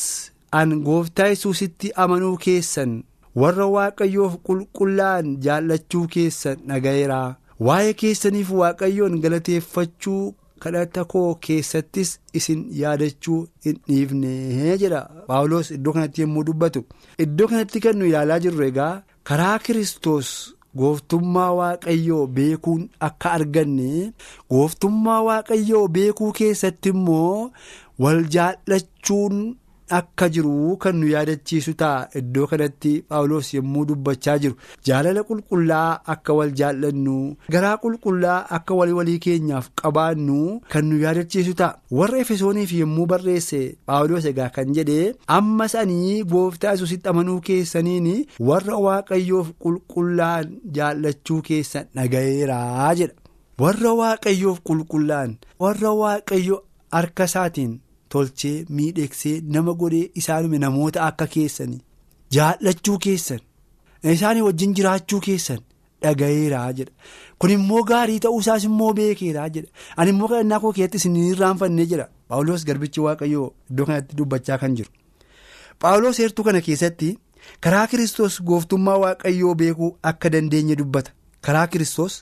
an 0.52 0.78
gooftaa 0.84 1.26
yesuusitti 1.32 1.92
amanuu 1.96 2.36
keessan. 2.46 3.02
warra 3.42 3.64
waaqayyoof 3.74 4.34
qulqullaa'an 4.46 5.30
jaallachuu 5.44 6.02
keessan 6.14 6.60
dhaga'eera 6.68 7.16
waa'ee 7.68 7.94
keessaniif 8.02 8.50
waaqayyoon 8.60 9.16
galateeffachuu 9.24 10.20
kadhata 10.62 11.04
koo 11.12 11.28
keessattis 11.46 12.10
isin 12.40 12.60
yaadachuu 12.80 13.38
hin 13.66 13.78
dhiifne 13.88 14.32
jedha 14.82 15.00
paawuloos 15.28 15.70
iddoo 15.76 15.92
kanatti 15.96 16.20
yommuu 16.24 16.44
dubbatu 16.50 16.84
iddoo 17.26 17.48
kanatti 17.52 17.80
kan 17.86 17.96
nu 17.98 18.06
ilaalaa 18.10 18.38
jirru 18.44 18.64
egaa 18.68 18.92
karaa 19.30 19.56
kiristoos 19.66 20.30
gooftummaa 20.82 21.50
waaqayyoo 21.60 22.22
beekuun 22.36 22.86
akka 23.08 23.32
arganne 23.38 23.90
gooftummaa 24.54 25.20
waaqayyoo 25.28 25.84
beekuu 25.98 26.32
keessatti 26.38 26.88
immoo 26.94 27.50
wal 28.04 28.24
jaallachuun. 28.36 29.36
Akka 29.90 30.28
jiru 30.32 30.76
kan 30.80 30.96
nu 30.96 31.06
yaadachiisu 31.12 31.74
ta'a. 31.80 32.08
Iddoo 32.18 32.46
kanatti 32.50 32.92
Paawuloos 33.08 33.50
yommuu 33.54 33.84
dubbachaa 33.88 34.38
jiru. 34.38 34.56
Jaalala 34.86 35.22
qulqullaa 35.28 36.00
akka 36.14 36.32
wal 36.38 36.52
jaallannu 36.60 37.16
garaa 37.52 37.76
qulqullaa 37.82 38.38
akka 38.58 38.74
walii 38.78 38.92
walii 38.98 39.18
keenyaaf 39.26 39.68
qabaannu 39.82 40.38
kan 40.72 40.84
nu 40.88 40.98
yaadachiisu 41.04 41.54
ta'a. 41.60 41.76
Warra 41.98 42.18
efesooniif 42.24 42.72
yommuu 42.80 43.06
barreesse 43.12 43.60
Paawuloos 43.86 44.24
egaa 44.32 44.48
kan 44.56 44.72
jedhe 44.78 45.14
amma 45.38 45.68
sanii 45.68 46.22
gooftaa 46.32 46.72
yesuusitti 46.76 47.08
amanuu 47.12 47.40
keessaniin 47.50 48.10
warra 48.50 48.76
waaqayyoof 48.86 49.52
qulqullaan 49.62 50.56
jaallachuu 50.80 51.40
keessan 51.42 51.86
dhaga'eeraa 51.94 52.94
jedha. 52.94 53.14
Warra 53.60 53.92
waaqayyoof 54.00 54.60
qulqullaan 54.68 55.36
warra 55.60 55.92
waaqayyo 56.02 56.62
harka 56.92 57.24
isaatiin. 57.30 57.80
Tolchee 58.14 58.54
miidheegsee 58.78 59.34
nama 59.56 59.72
godhee 59.82 60.10
isaanume 60.22 60.58
namoota 60.64 61.02
akka 61.10 61.26
keessanii 61.36 61.80
jaallachuu 62.36 62.98
keessan 63.06 63.40
isaanii 64.16 64.42
wajjin 64.48 64.74
jiraachuu 64.80 65.20
keessan 65.26 65.60
dhaga'eeraa 66.04 66.72
jedha. 66.78 66.92
Kun 67.38 67.50
immoo 67.54 67.82
gaarii 67.90 68.18
ta'uu 68.24 68.40
isaas 68.44 68.64
immoo 68.68 68.92
beekeeraa 68.98 69.48
jedha. 69.54 69.70
Ani 69.96 70.10
immoo 70.14 70.28
kadhannaa 70.32 70.60
koo 70.64 70.72
keessatti 70.78 70.96
isin 71.02 71.16
irraanfannee 71.20 71.86
jedha 71.92 72.08
paawuloos 72.28 72.64
garbichi 72.70 73.00
waaqayyoo 73.06 73.46
iddoo 73.70 73.86
kanatti 73.90 74.16
dubbachaa 74.18 74.58
kan 74.64 74.76
jiru. 74.80 74.90
Paawuloos 75.80 76.18
heertuu 76.22 76.44
kana 76.48 76.60
keessatti 76.66 77.08
karaa 77.66 77.86
kiristoos 77.92 78.36
gooftummaa 78.50 78.98
waaqayyoo 79.04 79.54
beekuu 79.62 79.90
akka 80.12 80.30
dandeenye 80.34 80.76
dubbata 80.82 81.10
karaa 81.44 81.66
kiristoos 81.72 82.14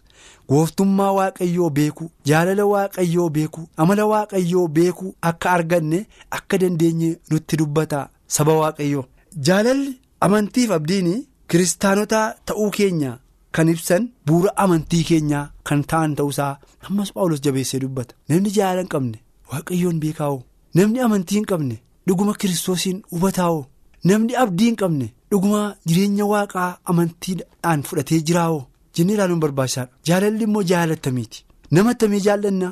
gooftummaa 0.51 1.13
waaqayyoo 1.19 1.71
beekuu 1.79 2.11
jaalala 2.29 2.65
waaqayyoo 2.73 3.29
beekuu 3.37 3.65
amala 3.85 4.05
waaqayyoo 4.13 4.67
beekuu 4.77 5.15
akka 5.31 5.51
arganne 5.57 5.99
akka 6.39 6.59
dandeenye 6.63 7.11
nutti 7.31 7.57
dubbata 7.61 8.01
saba 8.37 8.53
waaqayyoo. 8.63 9.05
Jaalalli 9.47 9.93
amantiif 10.27 10.71
abdiin 10.79 11.11
kiristaanota 11.51 12.21
ta'uu 12.47 12.71
keenya 12.77 13.13
kan 13.57 13.69
ibsan 13.75 14.05
bu'uura 14.27 14.53
amantii 14.65 15.05
keenyaa 15.09 15.47
kan 15.69 15.83
ta'an 15.91 16.15
ta'uusaa 16.19 16.53
ammas 16.89 17.13
paawulos 17.15 17.41
jabeessee 17.45 17.81
dubbata. 17.83 18.15
Namni 18.29 18.51
jaalala 18.57 18.81
hin 18.83 18.89
qabne 18.95 19.19
waaqayyoon 19.53 19.99
beekaa'oo 20.05 20.41
namni 20.79 21.01
amantii 21.07 21.37
hin 21.39 21.45
qabne 21.53 21.77
dhuguma 22.09 22.35
kiristoosiin 22.41 23.03
hubataa'oo 23.13 23.65
namni 24.11 24.37
abdii 24.45 24.69
hin 24.71 24.77
qabne 24.83 25.07
dhuguma 25.31 25.61
jireenya 25.89 26.25
waaqaa 26.33 26.71
amantiidhaan 26.93 27.83
fudhatee 27.89 28.21
jiraa'oo 28.29 28.63
jennee 28.97 29.15
ilaaluun 29.17 29.41
barbaachisaadha 29.45 29.93
jaalalli 30.09 30.45
immoo 30.49 30.63
jaalattamiiti 30.73 31.45
nama 31.77 31.91
attamii 31.95 32.21
jaallanna 32.27 32.69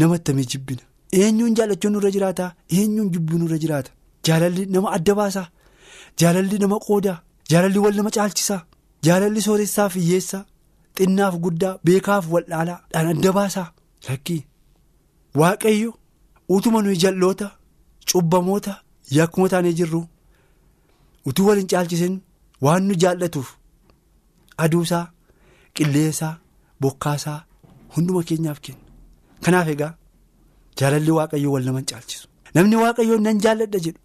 nama 0.00 0.14
attamii 0.18 0.46
jibbina 0.52 0.82
eenyuun 1.22 1.54
jaallachuun 1.58 1.92
nurra 1.96 2.10
jiraata 2.16 2.46
eenyuun 2.78 3.10
jibbuun 3.14 3.40
nurra 3.44 3.58
jiraata 3.64 3.90
jaalalli 4.28 4.66
nama 4.74 4.88
adda 4.96 5.14
baasaa 5.20 5.46
jaalalli 6.20 6.58
nama 6.64 6.78
qoodaa 6.86 7.18
jaalalli 7.52 7.78
wal 7.84 7.94
nama 8.00 8.10
caalchisaa 8.16 8.60
jaalalli 9.06 9.40
sooressaa 9.48 9.88
fi 9.94 10.00
hiyyeessaa 10.06 10.44
xinnaaf 10.98 11.34
guddaa 11.44 11.74
beekaaf 11.86 12.24
wal'aalaadhaan 12.34 13.08
adda 13.14 13.32
baasaa 13.38 13.68
lakkii 14.08 14.40
waaqayyo 15.40 15.90
utuma 16.56 16.82
nuyi 16.84 16.96
jal'oota 17.04 17.48
cubbamoota 18.10 18.74
yakkuma 19.18 19.48
taanee 19.52 19.72
jirru 19.80 20.00
utuu 21.28 21.46
wal 21.48 21.58
hin 21.62 21.68
caalchisin 21.72 22.14
waan 22.66 22.82
nu 22.88 22.94
jaallatuuf 23.04 23.48
aduusaa 24.64 25.04
qilleensaa 25.76 26.32
bokkaasaa 26.82 27.38
hunduma 27.96 28.22
keenyaaf 28.30 28.58
kenna 28.64 28.80
kanaaf 29.44 29.68
egaa 29.74 29.92
jaalalli 30.80 31.10
waaqayyoo 31.18 31.52
wal 31.54 31.64
nama 31.68 31.78
hin 31.82 31.86
caalchisu. 31.92 32.28
Namni 32.54 32.76
waaqayyoon 32.82 33.22
nan 33.26 33.38
jaalladha 33.44 33.78
jedhu 33.86 34.00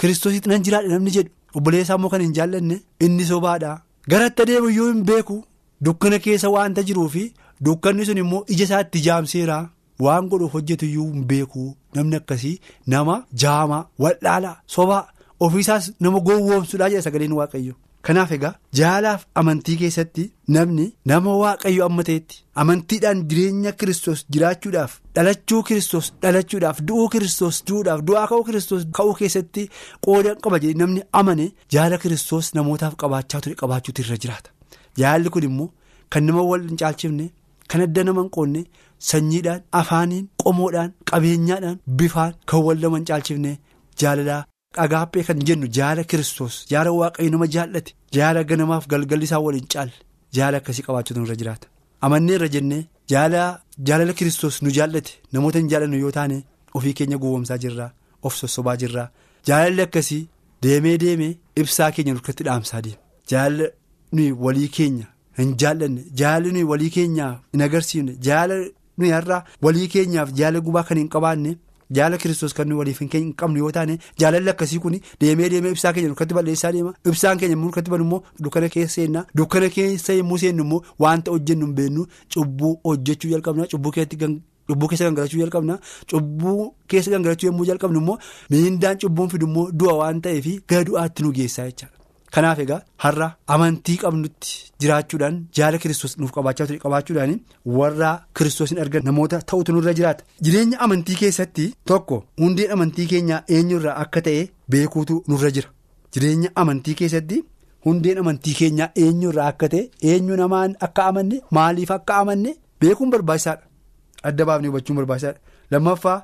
kiristoositti 0.00 0.48
nan 0.52 0.62
jiraadha 0.66 0.88
namni 0.94 1.10
jedhu 1.16 1.30
obboleessaa 1.60 1.96
immoo 2.00 2.10
kan 2.14 2.20
hin 2.26 2.34
jaallanne 2.38 2.76
inni 3.06 3.24
sobaadha. 3.30 3.70
Garatti 4.10 4.42
adeemu 4.44 4.68
iyyuu 4.72 4.88
hin 4.92 5.04
beeku 5.10 5.36
dukkana 5.84 6.18
keessa 6.24 6.48
waanta 6.56 6.82
jiruu 6.88 7.08
fi 7.14 7.24
dukkanni 7.68 8.04
sun 8.08 8.18
immoo 8.24 8.44
ija 8.56 8.64
isaatti 8.68 9.00
jaamseera 9.06 9.58
waan 10.06 10.28
godhuuf 10.32 10.52
hojjetu 10.58 10.86
iyyuu 10.90 11.08
hin 11.12 11.24
beeku. 11.32 11.64
Namni 11.94 12.16
akkasii 12.20 12.56
nama 12.94 13.16
jaamaa 13.44 13.82
wal'aalaa 14.04 14.56
sobaa 14.76 15.02
ofiisaas 15.46 15.92
nama 16.06 16.20
gowwoomsuudhaa 16.28 16.88
jedha 16.94 17.02
sagaleen 17.08 17.32
waaqayyo. 17.40 17.74
Kanaaf 18.06 18.30
egaa 18.36 18.54
jaalaaf 18.78 19.20
amantii 19.40 19.76
keessatti 19.80 20.22
namni 20.54 20.86
nama 21.10 21.34
waaqayyo 21.42 21.84
amma 21.88 22.02
ta'etti 22.08 22.40
amantiidhaan 22.62 23.20
jireenya 23.32 23.72
kiristoos 23.82 24.24
jiraachuudhaaf 24.36 24.96
dhalachuu 25.18 25.60
kiristoos 25.68 26.08
dhalachuudhaaf 26.24 26.80
du'uu 26.88 27.08
kiristoos 27.14 27.60
du'uudhaaf 27.68 28.00
du'aa 28.08 28.26
ka'uu 28.32 28.44
kiristoos 28.48 28.82
ka'uu 28.98 29.14
keessatti 29.20 29.68
qooda 30.06 30.34
qaba 30.46 30.58
jedhee 30.64 30.78
namni 30.82 31.02
amane 31.20 31.46
jaala 31.76 31.98
kiristoos 32.04 32.50
namootaaf 32.58 32.94
qabaachaa 33.04 33.40
ture 33.44 33.54
qabaachuutu 33.62 34.02
irra 34.06 34.16
jiraata. 34.22 34.50
Jaalli 35.00 35.30
kun 35.34 35.44
immoo 35.50 35.70
kan 36.12 36.24
nama 36.28 36.42
wal 36.50 36.66
hin 36.68 36.76
caalchifne 36.84 37.26
kan 37.70 37.80
adda 37.86 38.04
nama 38.08 38.20
hin 38.24 38.30
qoonne 38.36 38.60
sanyiidhaan 39.10 39.62
afaaniin 39.80 40.26
qomoodhaan 40.44 40.90
qabeenyaadhaan 41.10 41.78
bifaan 42.00 42.34
kan 42.52 42.60
wal 42.66 42.78
nama 42.84 42.96
hin 42.98 43.06
caalchifne 43.12 43.52
jaalalaa. 44.02 44.42
Agaappee 44.76 45.22
kan 45.24 45.38
jennu 45.48 45.66
jaala 45.78 46.02
kiristoos 46.10 46.54
jaala 46.70 46.90
waaqayyo 47.00 47.30
nama 47.30 47.46
jaallate 47.54 47.92
jaala 48.16 48.42
ganamaaf 48.50 48.86
galgalli 48.92 49.24
isaa 49.28 49.38
waliin 49.46 49.66
caalle 49.72 49.92
jaala 50.36 50.56
akkasii 50.60 50.82
qabaachuutu 50.86 51.24
irra 51.26 51.36
jiraata 51.40 51.66
amannee 52.06 52.34
irra 52.38 52.48
jennee 52.54 52.82
jaala 53.12 53.42
jaalala 53.88 54.12
kiristoos 54.18 54.56
nu 54.62 54.70
jaallate 54.78 55.12
namoota 55.32 55.58
hin 55.60 55.68
jaallannu 55.72 55.98
yoo 56.04 56.10
taane 56.18 56.36
ofii 56.80 56.92
keenya 57.00 57.18
gowwomsaa 57.24 57.58
jirraa 57.64 57.90
of 58.22 58.34
sossobaa 58.42 58.76
jirraa 58.82 59.08
jaalalli 59.50 59.82
akkasii 59.86 60.22
deemee 60.66 60.96
deemee 61.04 61.32
ibsaa 61.64 61.90
keenya 61.96 62.12
nurkatti 62.14 62.44
dhaamsaa 62.48 62.80
deema 62.86 63.02
jaala 63.32 63.66
nuyi 64.12 64.30
walii 64.46 64.68
keenya 64.76 65.06
hin 65.40 65.52
jaallanne 65.64 66.02
jaala 66.22 66.48
nuyi 66.54 66.64
walii 66.72 66.90
keenyaaf 66.96 67.36
hin 67.56 67.62
agarsiifne 67.68 68.16
jaala 68.28 68.56
nuyi 68.98 69.10
har'aa 69.16 69.42
walii 69.68 69.88
keenyaaf 69.96 70.32
jaala 70.40 70.60
gubaa 70.70 70.82
kan 70.88 70.98
hin 71.02 71.08
qabaanne. 71.16 71.52
Jaala 71.98 72.18
kiristoos 72.18 72.54
kan 72.58 72.72
waliif 72.72 73.00
hin 73.00 73.32
qabnu 73.42 73.58
yoo 73.62 73.70
taane 73.76 73.98
jaalalli 74.20 74.50
akkasii 74.54 74.78
kun 74.84 74.98
deemee 75.20 75.48
deemee 75.54 75.70
ibsaa 75.76 75.92
keenya 75.92 76.08
nurkatti 76.12 76.34
balleessaa 76.38 76.72
deema. 76.72 76.92
Ibsaan 77.04 77.38
keenya 77.38 77.56
nurkatti 77.56 77.90
banu 77.90 78.04
immoo 78.08 78.22
dukkana 78.42 78.68
keessa 78.68 78.94
seennaa 79.00 79.24
dukkana 79.36 79.68
keessa 79.76 80.12
yommuu 80.18 80.38
seennu 80.44 80.64
immoo 80.64 80.82
wanta 81.06 81.30
hojjennu 81.36 81.66
hin 81.66 81.74
beeknu. 81.80 82.06
Cubbuu 82.34 82.74
hojjechuu 82.84 83.30
jalqabna 83.36 83.66
cubbuu 83.74 83.92
keessa 84.88 85.04
gangalachuu 85.04 85.40
jalqabna. 85.40 85.78
Cubbuu 86.10 86.74
keessa 86.88 87.10
gangalachuu 87.10 87.46
yommuu 87.50 87.64
jalqabnu 87.72 87.98
immoo 88.04 88.18
miindaan 88.50 88.98
cubbuun 89.04 89.28
fidu 89.34 89.46
immoo 89.50 89.66
du'a 89.72 89.94
waan 90.02 90.20
ta'eef 90.28 90.46
gara 90.68 90.84
du'aatti 90.90 91.22
nu 91.26 91.32
geessaa 91.40 91.66
jechaadha. 91.70 91.96
Kanaaf 92.34 92.58
egaa 92.64 92.80
har'a 93.04 93.26
amantii 93.54 93.96
qabnutti 94.02 94.52
jiraachuudhaan 94.82 95.34
jaala 95.58 95.78
kiristoos 95.82 96.14
nuuf 96.20 96.30
qabaachaa 96.36 96.66
ture 96.70 96.78
qabaachuudhaan 96.84 97.34
warra 97.78 98.10
kiristoosiin 98.38 98.80
argan 98.84 99.04
namoota 99.08 99.40
ta'utu 99.50 99.72
nurra 99.76 99.92
jiraata. 99.98 100.24
Jireenya 100.44 100.78
amantii 100.86 101.16
keessatti 101.22 101.66
tokko 101.90 102.22
hundeen 102.44 102.72
amantii 102.76 103.06
keenyaa 103.12 103.42
eenyurraa 103.58 103.96
akka 104.04 104.20
ta'e 104.28 104.48
beekuutu 104.74 105.18
nurra 105.28 105.50
jira. 105.58 105.68
Jireenya 106.14 106.50
amantii 106.64 106.94
keessatti 107.02 107.42
hundeen 107.86 108.18
amantii 108.24 108.54
keenyaa 108.62 108.90
eenyurraa 109.04 109.48
akka 109.52 109.68
ta'e 109.76 109.84
eenyu 110.14 110.36
namaan 110.42 110.76
akka 110.88 111.06
amanne 111.12 111.42
maaliif 111.58 111.90
akka 111.98 112.16
amanne 112.24 112.56
beekuun 112.80 113.10
barbaachisaadha. 113.16 113.62
Adda 114.28 114.44
baafnee 114.48 114.68
hubachuun 114.72 114.96
barbaachisaadha. 115.02 115.38
Lammaffaa 115.70 116.18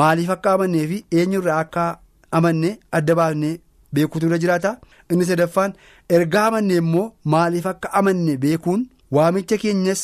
maaliif 0.00 0.30
akka 0.38 0.52
amannee 0.58 0.86
fi 0.92 1.04
eenyurraa 1.20 1.58
akka 1.66 1.84
amanne 2.30 2.78
adda 2.98 3.14
baafnee. 3.22 3.58
Beekuutu 3.94 4.26
irra 4.28 4.38
jiraata 4.42 4.72
inni 5.12 5.24
sadaffaan 5.30 5.72
ergaa 6.18 6.46
amanne 6.50 6.74
immoo 6.82 7.06
maaliif 7.34 7.66
akka 7.72 7.92
amanne 8.00 8.36
beekuun 8.44 8.86
waamicha 9.16 9.56
keenyas 9.62 10.02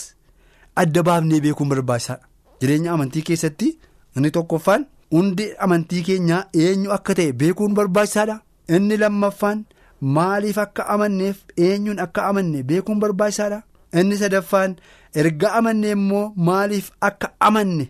adda 0.82 1.02
baafnee 1.08 1.40
beekuun 1.46 1.68
barbaachisaadha. 1.72 2.24
Jireenya 2.60 2.92
amantii 2.92 3.22
keessatti 3.28 3.68
inni 4.16 4.30
tokkoffaan 4.36 4.86
hundi 5.16 5.46
amantii 5.66 6.02
keenyaa 6.08 6.42
eenyu 6.64 6.92
akka 6.96 7.14
ta'e 7.20 7.32
beekuun 7.42 7.74
barbaachisaadha. 7.78 8.36
Inni 8.76 8.96
lammaffaan 9.02 9.64
maaliif 10.16 10.58
akka 10.64 10.86
amanneef 10.94 11.36
eenyuun 11.68 11.98
akka 12.06 12.26
amanne 12.32 12.62
beekuun 12.72 13.00
barbaachisaadha. 13.04 13.62
Inni 14.00 14.16
sadaffaan 14.22 14.76
ergaa 15.22 15.52
amanne 15.60 15.90
immoo 15.96 16.26
maaliif 16.48 16.90
akka 17.08 17.28
amanne 17.48 17.88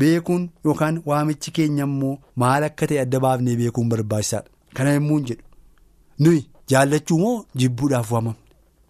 beekuun 0.00 0.48
yookaan 0.64 1.02
waamichi 1.10 1.50
keenya 1.58 1.84
immoo 1.90 2.14
maal 2.42 2.62
akka 2.68 2.86
ta'e 2.92 3.00
adda 3.04 3.20
baafnee 3.26 3.56
beekuun 3.60 3.88
barbaachisaadha. 3.92 4.48
Kana 4.74 4.90
yommuu 4.96 5.20
jedhu. 5.20 5.42
Nuyi 6.18 6.46
jaallachuu 6.68 7.18
moo 7.18 7.44
jibbuudhaaf 7.56 8.12
waamamne? 8.12 8.38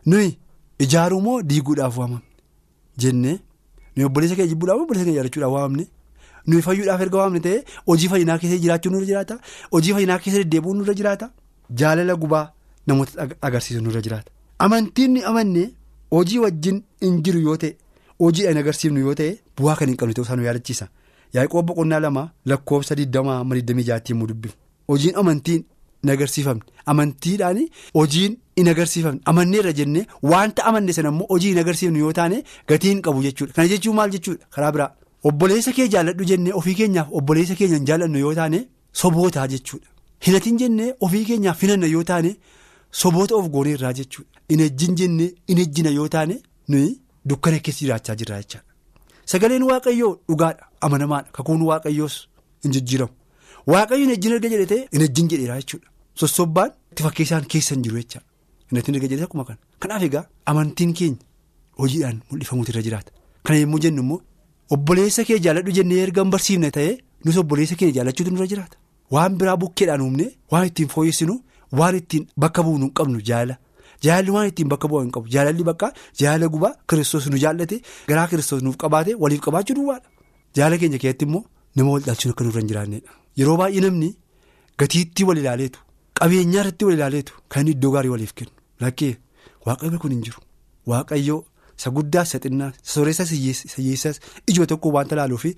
Nuyi 0.07 0.39
ijaaruu 0.79 1.21
moo 1.21 1.43
diiguudhaaf 1.43 1.99
waamamne? 1.99 2.27
Jennee 2.99 3.39
nuyi 3.97 4.07
obboleessa 4.07 4.37
keenya 4.37 4.49
jibbuudhaaf 4.53 4.81
obboleessa 4.83 5.05
keenya 5.05 5.19
jaallachuudhaaf 5.19 5.53
waamamne? 5.57 5.87
Nuyi 6.47 6.63
fayyuudhaaf 6.63 7.01
erga 7.07 7.19
waamne 7.19 7.41
ta'ee 7.47 7.63
hojii 7.87 8.09
fayyinaa 8.13 8.39
keessa 8.39 8.59
jiraachuun 8.65 8.93
nurra 8.95 9.07
jiraata? 9.11 9.39
Hojii 9.73 9.93
fayyinaa 9.97 10.19
keessa 10.19 10.39
deddeebi'uun 10.43 10.77
nurra 10.79 10.95
jiraata? 11.01 11.31
Jaalala 11.81 12.15
gubaa 12.17 12.47
namoota 12.87 13.29
agarsiisu 13.43 13.83
nurra 13.83 14.01
jiraata. 14.03 14.31
Amantiin 14.59 15.11
ni 15.15 15.23
amanne 15.23 15.71
hojii 16.11 16.39
wajjin 16.39 16.83
hin 17.01 17.23
jiru 17.23 17.41
yoo 17.41 17.57
ta'e 17.57 17.77
hojiidhaan 18.19 18.59
agarsiifnu 18.63 19.01
yoo 19.07 19.15
ta'e 19.15 19.31
bu'aa 19.59 19.77
kan 19.77 19.89
hin 19.89 19.97
qabne 19.97 20.15
ta'uu 20.15 20.25
isaa 20.27 20.37
nu 20.37 20.45
yaadachiisa 20.49 20.89
yaaqoob 21.35 21.67
boqonnaa 21.67 22.01
lama 22.07 22.31
lakkoofsa 22.53 22.95
20 22.95 24.11
immoo 24.15 24.27
dubbifnu 24.27 24.59
hojiin 24.89 25.17
amantiin. 25.17 25.65
Hin 26.03 26.11
agarsiifamne 26.15 26.63
amantiidhaan 26.93 27.61
hojiin 27.99 28.37
hin 28.61 28.69
agarsiifamne 28.73 29.21
amanneerra 29.33 29.73
jennee 29.81 30.07
wanta 30.33 30.65
amanne 30.71 30.93
sana 30.99 31.09
immoo 31.15 31.27
hojii 31.35 31.49
hin 31.55 31.59
agarsiifnu 31.65 31.99
yoo 32.05 32.13
taane 32.19 32.43
gatii 32.73 32.89
hin 32.95 33.03
qabu 33.07 33.23
jechuudha. 33.27 33.53
Kana 33.57 33.69
jechuun 33.75 33.97
maal 34.01 34.11
jechuudha? 34.17 34.47
Karaa 34.57 34.73
biraa. 34.79 34.91
Obboleessa 35.31 35.73
kee 35.77 35.89
jaalladhu 35.95 36.25
jennee 36.33 36.53
ofii 36.61 36.75
keenyaaf 36.81 37.09
obboleessa 37.21 37.55
keenya 37.61 37.77
hin 37.81 37.87
jaalladhu 37.91 38.19
yoo 38.25 38.35
taane 38.41 38.59
sobootaa 39.03 39.47
jechuudha. 39.55 39.87
Hinatiin 40.27 40.59
jennee 40.65 40.89
ofii 41.07 41.25
keenyaaf 41.29 41.63
hinanna 41.67 41.87
yoo 41.95 42.03
taane 42.11 42.35
soboota 43.03 43.35
of 43.37 43.49
gooneerraa 43.55 43.93
jechuudha. 44.01 44.31
Hin 44.51 44.61
ejjin 44.67 44.97
jennee 45.03 45.31
hin 45.53 45.59
ejjina 45.67 45.91
yoo 46.01 46.09
taane 46.17 46.37
nuyi 46.75 46.91
dukkana 47.29 47.59
keessa 47.69 47.85
jiraachaa 47.85 48.15
jirra 48.23 48.43
jechaadha. 48.43 48.67
Sagaleen 49.33 49.63
waaqayyoo 49.71 50.13
dhugaadha. 50.29 50.67
Amanamaadha. 50.81 51.31
Kakuun 51.39 51.63
waaqayyoos 51.71 52.17
hin 52.65 52.73
jijjiiramu. 52.77 53.13
Waaqayyo 53.73 54.05
hin 54.05 54.11
ejjin 54.17 54.33
erga 54.39 54.49
jedhee 54.55 54.81
hin 54.93 55.03
ejjin 55.09 55.29
jedheera 55.35 55.61
jechuudha. 55.61 55.89
Sossobbaan 56.21 56.71
itti 56.93 57.03
fakkeessaan 57.07 57.45
keessa 57.53 57.75
hin 57.75 57.83
jiru 57.85 57.97
jechaadha. 58.03 58.27
Inni 58.73 58.97
erga 58.99 59.09
jedhee 59.13 59.25
akkuma 59.29 59.45
kana. 59.49 59.59
Kanaaf 59.81 60.03
egaa 60.09 60.25
amantiin 60.47 60.93
keenya 60.99 61.19
hojiidhaan 61.81 62.21
mul'ifamuutu 62.31 62.71
irra 62.73 62.83
jiraata. 62.87 63.11
Kana 63.45 63.59
yommuu 63.63 63.81
jennu 63.85 64.03
immoo 64.05 64.21
obboleessa 64.77 65.25
kee 65.29 65.39
jaalladhu 65.47 65.73
jennee 65.79 66.03
erga 66.07 66.23
hin 66.25 66.31
barsiifne 66.35 66.71
ta'ee 66.77 66.95
nus 67.25 67.37
obboleessa 67.43 67.77
keenya 67.81 67.95
jaallachuutu 67.99 68.31
nurra 68.35 68.47
jiraata. 68.53 68.77
Waan 69.15 69.37
biraa 69.41 69.57
bukkeedhaan 69.65 70.01
uumne 70.07 70.27
waan 70.53 70.67
ittiin 70.71 70.89
fooyyessinu 70.95 71.35
waan 71.81 71.97
ittiin 72.01 72.27
bakka 72.45 72.63
bu'uunu 72.69 72.87
hin 72.89 72.95
qabnu 73.01 73.21
jaala. 73.31 73.57
jaalalli 74.05 74.31
waan 74.35 74.47
ittiin 74.51 74.69
bakka 74.73 74.89
bu'aa 74.91 75.03
hin 75.05 75.11
qabu 75.15 75.29
jaalalli 75.35 75.65
bakka 75.67 75.89
jaalala 76.21 76.47
gubaa 76.55 76.71
kiristoos 76.91 77.27
nu 77.33 77.39
jaallate 77.43 77.77
garaa 78.09 78.25
kiristoos 78.31 78.63
nuuf 78.67 78.77
qabaate 78.83 79.13
waliif 79.25 79.41
qabaachuu 79.45 79.77
duwwaadha 79.79 80.09
jaalala 80.59 80.79
keenya 80.83 80.99
keessatti 81.03 81.25
immoo 81.29 81.43
nama 81.77 81.91
wal 81.95 82.03
dhaalchuun 82.07 82.33
akka 82.35 82.45
nurra 82.47 82.61
hin 82.63 82.69
jiraannedha 82.73 83.13
yeroo 83.41 83.55
baay'ee 83.61 83.81
namni 83.85 84.09
gatiittii 84.83 85.25
wal 85.29 85.39
ilaaleetu 85.43 85.79
qabeenyaa 86.23 86.61
irratti 86.65 86.85
wal 86.89 86.95
ilaaleetu 86.99 87.33
kan 87.53 87.69
iddoo 87.75 87.91
gaarii 87.95 88.13
waliif 88.15 88.33
kennu. 88.41 88.53
Lakkee 88.81 89.15
waaqayyo 89.67 89.99
kun 90.03 90.11
hin 90.15 90.23
jiru. 90.27 90.41
Waaqayyo 90.91 91.37
isa 91.79 91.91
guddaa 91.97 92.23
isa 92.29 92.39
xinnaa 92.45 92.69
isa 92.77 92.93
sooressa 92.95 93.25
hiyyeessas 93.31 94.21
ijoo 94.51 94.67
tokko 94.73 94.89
waanta 94.97 95.17
laaluu 95.19 95.39
fi 95.45 95.51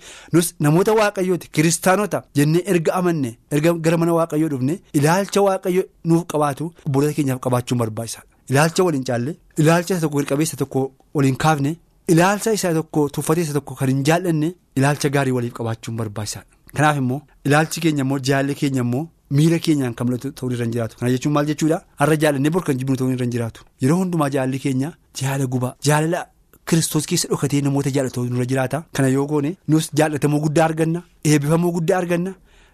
namoota 0.65 0.93
waaqayyooti 0.99 1.49
kiristaanota 1.55 2.21
jennee 2.39 2.63
erga 2.73 2.93
amanne 2.99 3.31
erga 3.57 3.73
gara 3.87 3.97
mana 4.03 4.13
waaqayyoo 4.19 4.49
dhufne 4.53 4.75
ilaalcha 4.99 5.41
waaqayyo 5.47 5.83
nuuf 6.11 6.23
qabaatu 6.33 6.69
obboloota 6.87 7.13
keenyaaf 7.17 7.39
qabaachuun 7.45 7.79
barbaachisaadha 7.81 8.27
ilaalcha 8.53 8.83
waliin 8.87 9.03
caalle 9.09 9.35
ilaalcha 9.63 9.93
isa 9.97 10.01
tokko 10.05 10.23
qabeessa 10.31 10.57
tokko 10.61 10.81
waliin 11.19 11.35
kaafne 11.45 11.75
ilaalcha 12.15 12.53
isa 12.59 12.73
tokko 12.79 13.09
tuffatee 13.17 13.43
isa 13.47 13.53
tokko 13.57 13.75
kan 13.81 13.89
hin 13.93 14.03
jaallanne 14.11 14.53
ilaalcha 14.81 15.09
gaarii 15.17 15.31
waliif 15.39 15.53
qabaachuun 15.59 15.97
barbaachisaadha 16.01 16.49
kanaaf 16.79 16.97
immoo 17.03 17.21
ilaalchi 17.49 17.81
keenya 17.87 18.03
immoo 18.07 18.19
jaalalli 18.29 18.55
keenya 18.61 18.81
immoo. 18.87 19.05
Miira 19.31 19.59
keenyaan 19.59 19.93
kan 19.97 20.05
mul'atu 20.07 20.31
ta'uu 20.31 20.51
irra 20.51 20.65
hin 20.65 20.71
jiraatu. 20.75 20.95
Kana 20.99 21.11
jechuun 21.11 21.33
maal 21.33 21.45
jechuudha? 21.51 21.77
Har'a 21.99 22.15
jaalannee 22.23 22.51
bor 22.51 22.63
kan 22.63 22.77
jibbinu 22.79 22.97
ta'uu 22.97 23.11
irra 23.15 23.25
hin 23.25 23.31
jiraatu. 23.35 23.61
Yeroo 23.81 23.97
hundumaa 24.03 24.29
jaalalli 24.35 24.59
keenya 24.59 24.91
jaalala 25.19 25.45
gubaa 25.53 25.73
jaalala 25.87 26.25
kiristoos 26.69 27.05
keessa 27.09 27.27
dhokatee 27.31 27.61
namoota 27.61 27.89
jaalatu 27.95 28.25
irra 28.29 28.45
jiraata. 28.51 28.83
Kana 28.95 29.07
yoo 29.09 29.25
goone 29.27 29.55
nus 29.67 29.89
jaalatamuu 29.97 30.41
guddaa 30.45 30.65
arganna 30.69 31.01
eebbifamuu 31.23 31.71
guddaa 31.77 31.97
arganna 32.01 32.31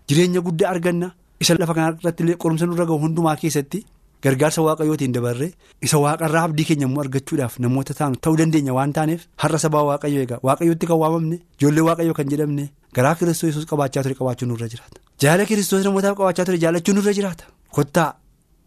jireenya 0.07 0.41
guddaa 0.41 0.69
arganna. 0.75 1.11
Isa 1.41 1.55
lafa 1.57 1.73
kana 1.73 1.97
irratti 1.97 2.23
illee 2.23 2.35
qorumsa 2.37 2.65
nurra 2.69 2.85
gahu 2.85 2.99
hundumaa 3.05 3.35
keessatti 3.41 3.79
gargaarsa 4.23 4.61
waaqayyootiin 4.61 5.13
dabarree 5.15 5.51
isa 5.81 5.97
waaqarraa 6.03 6.43
abdii 6.47 6.65
keenya 6.69 6.85
immoo 6.87 7.01
argachuudhaaf 7.03 7.55
namoota 7.63 7.93
taanu 7.99 8.15
ta'uu 8.21 8.37
dandeenya 8.37 8.73
waan 8.77 8.93
taaneef 8.97 9.23
har'a 9.43 9.57
sabaa 9.63 9.81
waaqayyo 9.87 10.21
egaa 10.25 10.37
waaqayyootti 10.47 10.85
kan 10.91 10.99
waamamne 11.03 11.39
ijoollee 11.57 11.85
waaqayyoo 11.87 12.13
kan 12.19 12.29
jedhamne 12.33 12.65
garaa 12.97 13.15
kiristoos 13.15 13.49
yesuus 13.49 13.65
qabaachaa 13.71 14.03
ture 14.03 14.13
qabaachuun 14.19 14.49
nurra 14.53 14.67
jiraata. 14.73 14.99
Jaalala 15.21 15.45
kiristoos 15.49 15.83
namootaaf 15.85 16.15
qabaachaa 16.17 16.45
ture 16.47 16.57
jaalachuun 16.63 16.95
nurra 16.97 17.13
jiraata. 17.17 17.45
Kottaa 17.75 18.09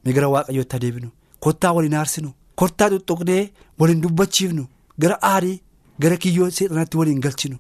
migira 0.05 0.29
waaqayyootti 0.35 0.77
adeemnu 0.79 1.09
kottaa 1.45 1.73
waliin 1.77 1.95
aarsinu 2.01 2.31
kottaa 2.61 2.89
xuxuqnee 2.93 3.43
waliin 3.81 4.01
dubbachiifnu 4.05 4.65
gara 5.03 5.17
aarii 5.33 5.57
gara 6.03 6.17
kiyyoo 6.23 6.51
seexanatti 6.57 6.97
waliin 7.01 7.21
galchinu. 7.25 7.57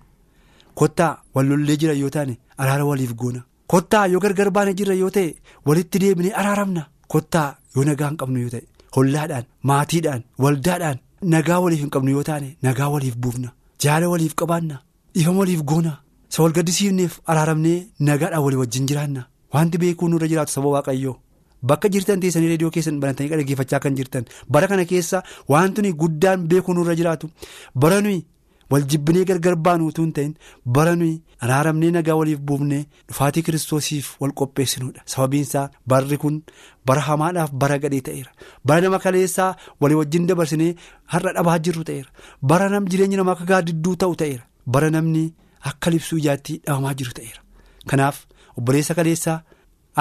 Kottaa 0.81 1.13
wal 1.35 1.47
lollee 1.51 1.77
jira 1.81 1.93
yoo 2.03 2.11
taane 2.17 2.35
araara 2.63 2.85
waliif 2.91 3.13
goona. 3.21 3.41
Kottaa 3.73 4.07
yoo 4.13 4.21
gargar 4.25 4.51
baane 4.57 4.75
jira 4.79 4.95
yoo 5.03 5.11
ta'e 5.17 5.35
walitti 5.67 5.99
deebinee 6.03 6.33
araaramna. 6.41 6.87
Kottaa 7.13 7.49
yoo 7.77 7.85
nagaa 7.89 8.09
hin 8.11 8.17
qabnu 8.23 8.39
yoo 8.45 8.51
ta'e 8.55 8.65
hollaadhaan 8.97 9.45
maatiidhaan 9.69 10.23
waldaadhaan 10.43 10.99
nagaa 11.35 11.59
waliif 11.65 11.81
hin 11.85 11.91
qabnu 11.95 12.11
yoo 12.17 12.23
taane 12.31 12.57
nagaa 12.63 12.89
waliif 12.95 13.17
buufna. 13.27 13.49
Jaala 13.83 14.09
waliif 14.15 14.35
qabaanna 14.41 14.79
ifama 15.15 15.39
waliif 15.45 15.63
goona. 15.73 15.93
Isa 16.35 16.43
wal 16.43 16.53
gaddisiifneef 16.57 17.21
araaramnee 17.31 17.77
nagaadhaan 18.09 18.43
walii 18.45 18.59
wajjin 18.63 18.87
jiraanna. 18.91 19.23
Wanti 19.55 19.79
beekuu 19.79 20.09
nurra 20.09 20.27
jiraatu 20.29 20.53
saba 20.53 20.69
waaqayyoo. 20.75 21.17
Bakka 21.63 21.89
jirtan 21.89 22.21
teessanii 22.21 22.49
reediyoo 22.53 22.71
keessan 22.75 22.99
banatanii 23.03 23.31
dhaggeeffachaa 23.31 23.79
kan 23.85 23.95
jirtan. 23.99 24.25
Bara 24.51 24.67
kana 24.69 24.85
keessa 24.85 25.23
wanti 25.49 25.93
guddaan 25.93 26.49
beekuu 26.49 26.75
nurra 26.75 26.95
jiraatu. 27.01 27.31
Bara 27.75 28.01
nuyi 28.01 28.25
wal 28.71 28.83
jibbinee 28.91 29.25
gargar 29.29 29.55
baanu 29.57 29.87
utuu 29.91 30.03
hin 30.05 30.13
ta'in 30.17 30.35
bara 30.67 30.97
nuyi 30.97 31.23
araaramnee 31.41 31.91
nagaa 31.97 32.17
waliif 32.21 32.41
buufnee 32.49 32.83
dhufaatii 33.09 33.43
kiristoosiif 33.47 34.11
wal 34.21 34.33
qopheessinuudha. 34.41 35.03
Sababiinsaa 35.07 35.71
barri 35.87 36.19
kun 36.19 36.43
bara 36.87 37.01
hamaadhaaf 37.09 37.53
bara 37.53 37.79
gadhee 37.79 38.01
ta'eera. 38.11 38.31
Bara 38.65 38.81
nama 38.81 38.99
kaleessaa 38.99 39.55
walii 39.81 39.95
wajjin 40.03 40.27
dabarsinee 40.27 40.75
har'a 41.15 41.33
dhabaa 41.39 41.59
jirru 41.59 41.85
ta'eera. 41.85 42.11
Bara 42.43 42.69
nam 42.69 42.89
jireenyi 42.91 43.17
namaa 43.23 43.33
akka 43.39 43.45
gaaddidduu 43.55 43.97
ta'u 43.97 44.17
ta'eera. 44.17 44.43
Bara 44.67 44.91
namni. 44.91 45.25
Akka 45.71 45.91
libsuu 45.91 46.19
ijaatti 46.23 46.61
dhahamaa 46.67 46.95
jiru 47.01 47.13
ta'eera 47.19 47.43
kanaaf 47.91 48.17
obboleessa 48.59 48.95
kaleessaa 48.99 49.39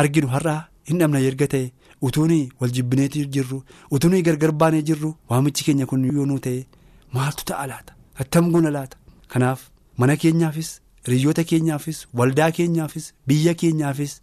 arginu 0.01 0.27
har'aa 0.35 0.59
hin 0.89 0.99
dhabna 1.01 1.19
erga 1.29 1.47
ta'e 1.53 1.71
utuunii 2.07 2.49
wal 2.61 2.71
jibbineetii 2.77 3.25
jirru 3.35 3.59
utuunii 3.97 4.21
gargar 4.27 4.51
baanee 4.63 4.81
jirru 4.89 5.11
waamichi 5.29 5.63
keenya 5.67 5.85
kun 5.91 6.03
yoonuu 6.17 6.39
ta'e 6.47 6.65
maaltu 7.17 7.45
ta'a 7.51 7.67
laata 7.71 7.93
attam 8.25 8.51
guna 8.55 8.71
laata 8.77 8.97
kanaaf 9.35 9.61
mana 10.03 10.15
keenyaafis 10.23 10.71
hiriyoota 11.07 11.43
keenyaafis 11.51 12.01
waldaa 12.21 12.51
keenyaafis 12.57 13.07
biyya 13.27 13.53
keenyaafis 13.63 14.17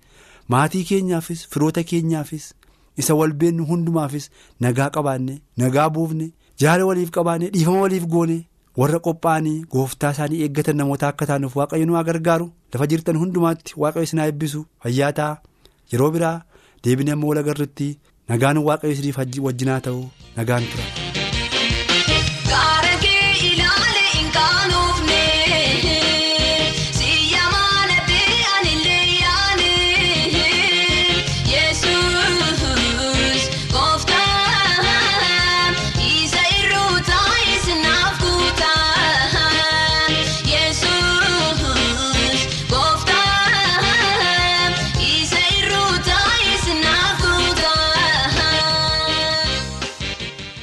maatii 0.55 0.85
keenyaafis 0.90 1.46
firoota 1.55 1.83
keenyaafis 1.92 2.53
isa 3.00 3.14
wal 3.22 3.33
beennu 3.40 3.64
hundumaafis 3.72 4.31
nagaa 4.66 4.90
qabaanne 4.96 5.40
nagaa 5.64 5.88
buufne 5.96 6.31
jaala 6.62 6.87
waliif 6.90 7.11
qabaanne 7.16 7.48
dhiifama 7.55 7.81
waliif 7.87 8.07
goone. 8.14 8.38
Warra 8.78 8.98
qophaa'anii 9.06 9.64
gooftaa 9.74 10.12
isaanii 10.16 10.42
eeggatan 10.46 10.76
namoota 10.80 11.09
akka 11.12 11.26
taanuuf 11.30 11.56
waaqayyo 11.61 11.87
nu 11.90 11.98
gargaaru 12.11 12.50
lafa 12.72 12.87
jirtan 12.92 13.18
hundumaatti 13.22 13.74
waaqayyo 13.85 14.09
isin 14.09 14.22
haa 14.22 14.30
eebbisu. 14.33 14.64
Fayyaa 14.83 15.12
ta'a. 15.12 15.40
Yeroo 15.92 16.11
biraa 16.16 16.37
deebinee 16.85 17.12
amma 17.18 17.26
wal 17.33 17.42
agarrutti 17.44 17.92
nagaan 18.28 18.64
waaqayyo 18.70 18.94
isiniif 18.98 19.22
wajjinaa 19.48 19.80
ta'u. 19.88 20.04
Nagaan 20.37 20.70
tura. 20.72 21.10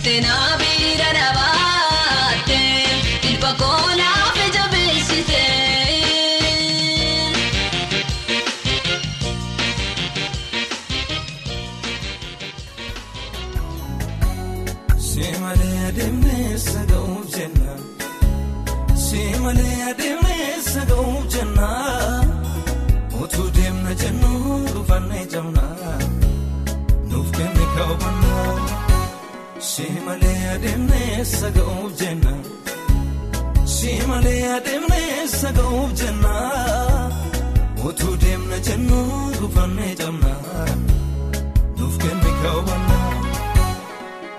Argatiin 0.00 0.24
dhuftee 0.24 0.49
adeemnee 31.40 31.52
saga'uuf 31.52 31.92
jenna. 32.00 32.32
Simalee 33.64 34.44
adeemnee 34.56 35.26
saga'uuf 35.26 35.92
jenna. 36.00 36.34
Utuu 37.84 38.16
deemna 38.20 38.56
jennu 38.66 39.00
dhufannee 39.38 39.94
jamna. 40.00 40.32
Nuuf 41.78 41.96
kenne 41.98 42.30
kaawwanna. 42.42 42.98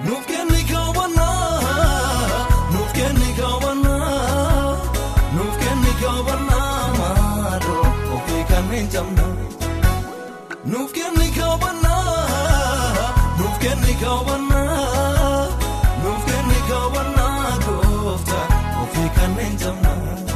Nuuf 0.05 0.25
kenni 0.27 0.61
kaawwannaa 0.69 1.59
nuuf 2.73 2.91
kenni 2.97 3.29
kaawwannaa 3.39 4.77
nuuf 5.35 5.55
kenni 5.63 5.91
kaawwannaa 6.01 6.87
maadoo 6.99 7.85
ofii 8.15 8.43
kanneen 8.51 8.87
jamna. 8.93 9.25
Nuuf 10.71 10.91
kenni 10.97 11.27
kaawwannaa 11.37 12.05
nuuf 13.39 13.55
kenni 13.63 13.93
kaawwannaa 14.03 14.70
ofii 19.41 19.57
kanneen 19.57 20.30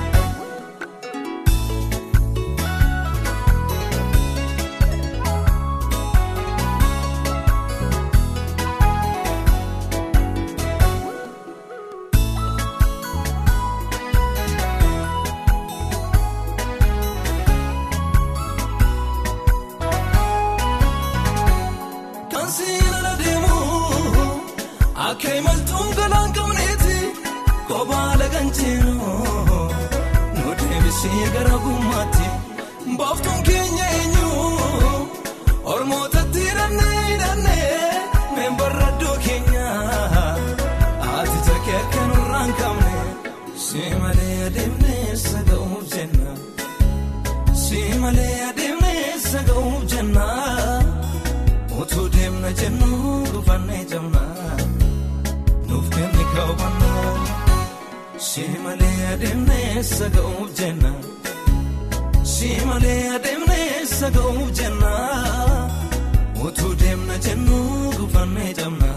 kophaa 27.76 28.12
lagan 28.22 28.48
ceenu 28.58 28.96
nu 30.38 30.50
deebisee 30.60 31.26
gara 31.36 31.56
gummaatti 31.66 32.28
baaftuun 33.00 33.40
keenya 33.50 33.88
eenyu 34.00 34.30
ormootatti 35.74 36.42
hidhannee 36.48 37.00
hidhannee 37.10 37.72
meembarra 38.36 38.88
iddoo 38.94 39.16
keenya 39.26 39.66
ati 41.18 41.38
jakkee 41.48 41.78
akka 41.84 42.02
nurraan 42.12 42.52
qabne 42.62 42.94
simalee 43.68 44.38
adeemnee 44.48 45.16
saga'uuf 45.26 45.86
jenna 45.96 46.32
simalee 47.66 48.36
adeemnee 48.50 49.06
saga'uuf 49.32 49.75
simalee 58.36 59.08
adeemnee 59.14 59.84
saga'uuf 59.84 60.50
jenna 60.60 60.92
simalee 62.34 63.04
adeemnee 63.16 63.86
saga'uuf 64.00 64.50
jenna 64.60 64.92
utuu 66.48 66.74
deemna 66.84 67.18
jennu 67.28 67.60
dhufannee 67.98 68.52
jamna 68.60 68.92